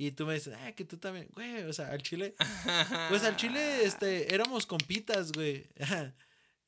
[0.00, 2.36] Y tú me dices, ah, que tú también, güey, o sea, al chile.
[3.08, 5.66] Pues al chile, este, éramos compitas, güey.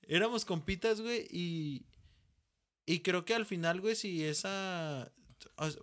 [0.02, 1.86] éramos compitas, güey, y.
[2.86, 5.12] Y creo que al final, güey, si esa.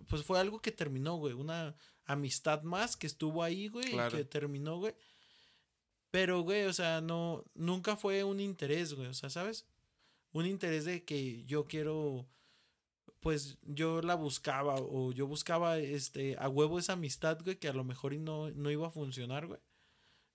[0.10, 1.34] Pues fue algo que terminó, güey.
[1.34, 1.74] Una
[2.04, 4.14] amistad más que estuvo ahí, güey, Claro.
[4.18, 4.94] y que terminó, güey.
[6.12, 7.46] Pero, güey, o sea, no.
[7.54, 9.08] Nunca fue un interés, güey.
[9.08, 9.66] O sea, ¿sabes?
[10.34, 12.28] Un interés de que yo quiero.
[13.28, 17.74] Pues yo la buscaba, o yo buscaba, este, a huevo esa amistad, güey, que a
[17.74, 19.60] lo mejor no, no iba a funcionar, güey.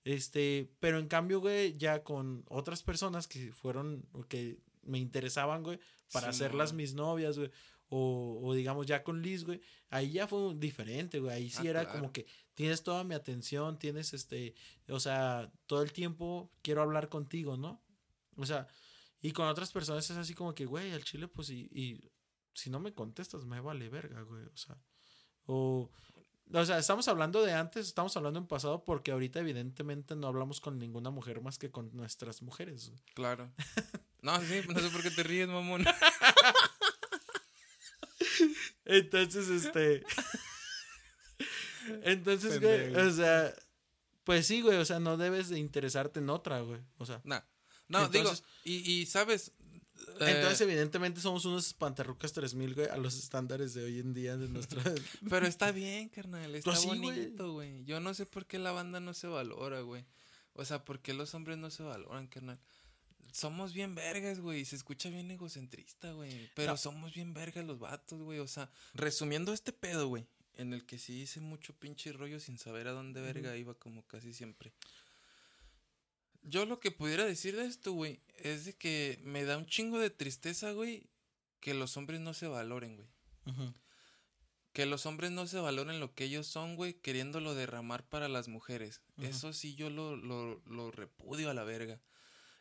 [0.05, 5.62] Este, pero en cambio, güey, ya con otras personas que fueron, o que me interesaban,
[5.62, 5.80] güey,
[6.12, 6.76] para hacerlas Simón.
[6.82, 7.51] mis novias, güey.
[7.88, 9.62] O, o digamos ya con Liz, güey.
[9.88, 11.34] Ahí ya fue diferente, güey.
[11.34, 11.99] Ahí sí Ah, era claro.
[11.99, 14.55] como que tienes toda mi atención, tienes este,
[14.90, 17.82] o sea, todo el tiempo quiero hablar contigo, ¿no?
[18.36, 18.68] O sea,
[19.22, 22.11] y con otras personas es así como que, güey, al chile, pues, y, y
[22.55, 24.44] si no me contestas, me vale verga, güey.
[24.44, 24.76] O sea,
[25.46, 25.90] o,
[26.53, 30.61] o sea, estamos hablando de antes, estamos hablando en pasado, porque ahorita, evidentemente, no hablamos
[30.61, 32.88] con ninguna mujer más que con nuestras mujeres.
[32.90, 33.00] güey.
[33.14, 33.53] Claro.
[34.22, 35.84] No, sí, no sé por qué te ríes, mamón.
[38.84, 40.05] Entonces, este.
[42.05, 43.53] Entonces, güey, o sea,
[44.24, 46.80] pues sí, güey, o sea, no debes de interesarte en otra, güey.
[46.98, 47.42] O sea, No,
[47.88, 48.32] no, Entonces- digo,
[48.64, 49.53] y, y sabes,
[50.20, 54.48] Entonces, evidentemente, somos unos espantarrucas 3000, güey, a los estándares de hoy en día de
[54.48, 54.82] nuestra.
[55.30, 56.55] Pero está bien, carnal.
[56.55, 56.98] Está Pues sí, güey.
[57.00, 57.84] bonito, güey.
[57.84, 60.05] Yo no sé por qué la banda no se valora, güey.
[60.55, 62.59] O sea, ¿por qué los hombres no se valoran, carnal?
[63.32, 64.64] Somos bien vergas, güey.
[64.64, 66.50] Se escucha bien egocentrista, güey.
[66.55, 66.76] Pero No.
[66.76, 68.38] somos bien vergas los vatos, güey.
[68.40, 70.26] O sea, resumiendo este pedo, güey.
[70.57, 74.03] En el que sí hice mucho pinche rollo sin saber a dónde verga iba como
[74.07, 74.72] casi siempre.
[76.43, 79.99] Yo lo que pudiera decir de esto, güey, es de que me da un chingo
[79.99, 81.09] de tristeza, güey,
[81.61, 83.09] que los hombres no se valoren, güey.
[84.72, 88.49] Que los hombres no se valoren lo que ellos son, güey, queriéndolo derramar para las
[88.49, 89.03] mujeres.
[89.18, 92.01] Eso sí yo lo, lo, lo repudio a la verga.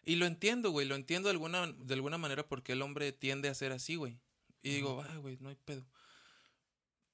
[0.03, 3.49] Y lo entiendo, güey, lo entiendo de alguna, de alguna manera porque el hombre tiende
[3.49, 4.19] a ser así, güey.
[4.63, 5.87] Y digo, ah, güey, no hay pedo.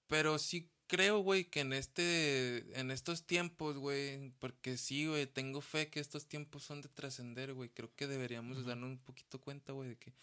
[0.07, 5.61] Pero sí creo, güey, que en este, en estos tiempos, güey, porque sí, güey, tengo
[5.61, 7.69] fe que estos tiempos son de trascender, güey.
[7.69, 10.13] Creo que deberíamos darnos un poquito cuenta, güey, de que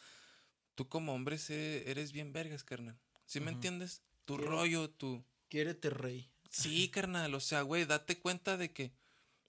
[0.74, 1.38] tú como hombre
[1.86, 2.98] eres bien vergas, carnal.
[3.26, 4.02] ¿Sí me entiendes?
[4.24, 5.24] Tu Quiero- rollo, tu...
[5.48, 6.30] Quiérete, rey.
[6.50, 8.92] Sí, carnal, o sea, güey, date cuenta de que...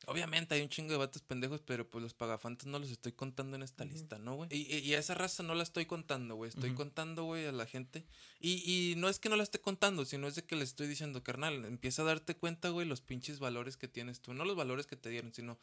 [0.08, 3.56] Obviamente hay un chingo de vatos pendejos, pero pues los pagafantes no los estoy contando
[3.56, 4.50] en esta lista, ¿no, güey?
[4.54, 6.50] Y, y- a esa raza no la estoy contando, güey.
[6.50, 8.06] Estoy contando, güey, a la gente.
[8.40, 10.88] Y, y no es que no la esté contando, sino es de que le estoy
[10.88, 14.34] diciendo, carnal, empieza a darte cuenta, güey, los pinches valores que tienes tú.
[14.34, 15.58] No los valores que te dieron, sino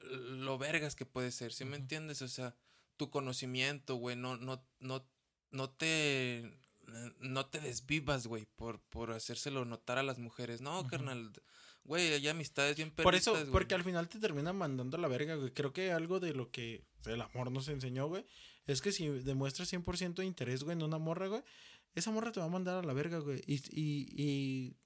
[0.00, 2.22] lo vergas que puede ser, ¿sí me entiendes?
[2.22, 2.54] O sea,
[2.96, 5.04] tu conocimiento, güey, no, no, no,
[5.50, 6.52] no te...
[7.20, 10.62] No te desvivas, güey, por, por hacérselo notar a las mujeres.
[10.62, 11.30] No, carnal.
[11.88, 13.52] Güey, hay amistades bien Por eso, perritas, güey.
[13.52, 15.50] porque al final te termina mandando a la verga, güey.
[15.52, 18.24] Creo que algo de lo que el amor nos enseñó, güey,
[18.66, 21.42] es que si demuestras 100% de interés, güey, en una morra, güey,
[21.94, 23.40] esa morra te va a mandar a la verga, güey.
[23.46, 24.76] Y, y, y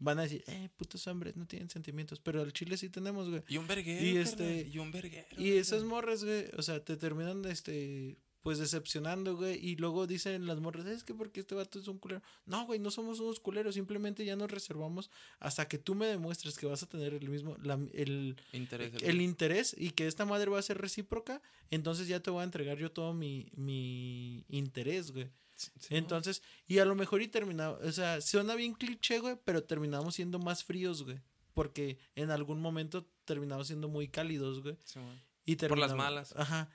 [0.00, 2.18] van a decir, eh, putos hombres, no tienen sentimientos.
[2.20, 3.42] Pero al chile sí tenemos, güey.
[3.48, 5.28] Y un verguero, Y y este- y un verguero.
[5.40, 9.58] Y esas morras, güey, o sea, te terminan, este, pues decepcionando, güey.
[9.64, 12.22] Y luego dicen las morras, es que porque este vato es un culero.
[12.46, 15.10] No, güey, no somos unos culeros, simplemente ya nos reservamos
[15.40, 18.92] hasta que tú me demuestres que vas a tener el mismo, la- el, Interés.
[19.02, 22.44] el interés y que esta madre va a ser recíproca, entonces ya te voy a
[22.44, 25.28] entregar yo todo mi, mi interés, güey.
[25.56, 25.96] Sí, sí, ¿no?
[25.98, 30.14] Entonces, y a lo mejor y terminamos, o sea, suena bien cliché, güey, pero terminamos
[30.14, 31.20] siendo más fríos, güey.
[31.52, 34.76] Porque en algún momento terminamos siendo muy cálidos, güey.
[34.84, 35.00] Sí.
[35.44, 36.34] Y Por las terminamos- malas.
[36.36, 36.70] Ajá.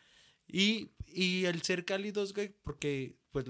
[0.47, 3.45] Y, y el ser cálidos, güey, porque pues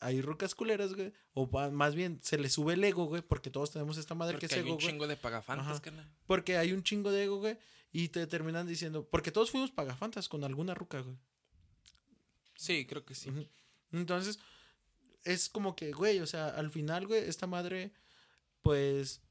[0.00, 1.12] hay rucas culeras, güey.
[1.32, 4.48] O más bien se le sube el ego, güey, porque todos tenemos esta madre Porque
[4.48, 4.86] que es hay ego, un güey.
[4.88, 5.80] chingo de pagafantes, Ajá.
[5.82, 6.08] carnal.
[6.26, 7.58] Porque hay un chingo de ego, güey.
[7.92, 11.16] Y te terminan diciendo, porque todos fuimos pagafantas con alguna ruca, güey.
[12.56, 13.30] Sí, creo que sí.
[13.92, 14.38] Entonces,
[15.24, 17.92] es como que, güey, o sea, al final, güey, esta madre,
[18.62, 19.22] pues,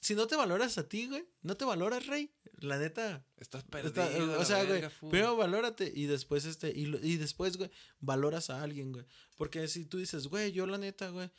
[0.00, 2.30] si no te valoras a ti, güey, no te valoras, rey.
[2.62, 3.70] La neta, Estás Está-
[4.08, 4.38] perdido.
[4.40, 8.92] o sea, güey, primero valórate y después este y, y después, güey, valoras a alguien,
[8.92, 9.04] güey.
[9.36, 11.30] Porque si tú dices, güey, yo la neta, güey,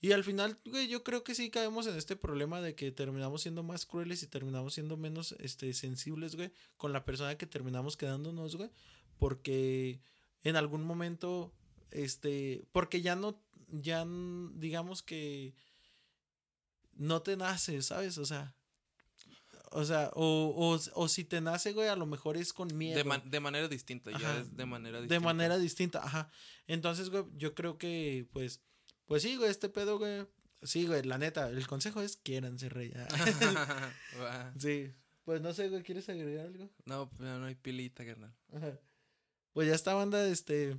[0.00, 3.42] y al final, güey, yo creo que sí caemos en este problema de que terminamos
[3.42, 7.96] siendo más crueles y terminamos siendo menos este sensibles, güey, con la persona que terminamos
[7.96, 8.70] quedándonos, güey,
[9.18, 10.00] porque
[10.42, 11.52] en algún momento
[11.92, 14.04] este, porque ya no ya
[14.54, 15.54] digamos que
[16.94, 18.18] no te nace, ¿sabes?
[18.18, 18.54] O sea,
[19.72, 22.96] o sea, o, o, o si te nace, güey, a lo mejor es con miedo.
[22.96, 25.24] de, man- de manera distinta, ya es de manera de distinta.
[25.24, 26.30] manera distinta, ajá.
[26.66, 28.60] Entonces, güey, yo creo que, pues,
[29.06, 30.26] pues sí, güey, este pedo, güey.
[30.62, 32.92] Sí, güey, la neta, el consejo es quiéranse, rey.
[34.20, 34.52] Va.
[34.58, 34.92] sí.
[35.24, 36.68] Pues no sé, güey, ¿quieres agregar algo?
[36.84, 38.34] no, pero no hay pilita, carnal.
[38.52, 38.78] Ajá.
[39.52, 40.76] Pues ya esta banda, este,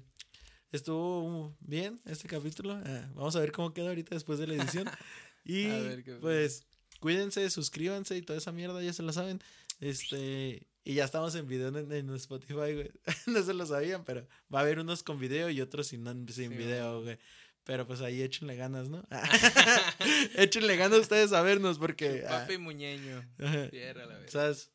[0.72, 2.74] estuvo bien este capítulo.
[2.86, 4.90] Ah, vamos a ver cómo queda ahorita después de la edición.
[5.46, 6.66] Y A ver qué pues,
[7.04, 9.42] cuídense, suscríbanse y toda esa mierda, ya se lo saben.
[9.82, 12.92] Este, y ya estamos en video en, en Spotify, güey.
[13.28, 16.52] no se lo sabían, pero va a haber unos con video y otros sin, sin
[16.52, 17.20] Sí, video, güey.
[17.66, 19.06] Pero pues ahí échenle ganas, ¿no?
[20.36, 22.24] échenle ganas ustedes a vernos porque...
[22.26, 23.22] ah, Papi muñeño.
[23.38, 24.32] ajá, Tierra, la verga.
[24.32, 24.72] ¿Sabes?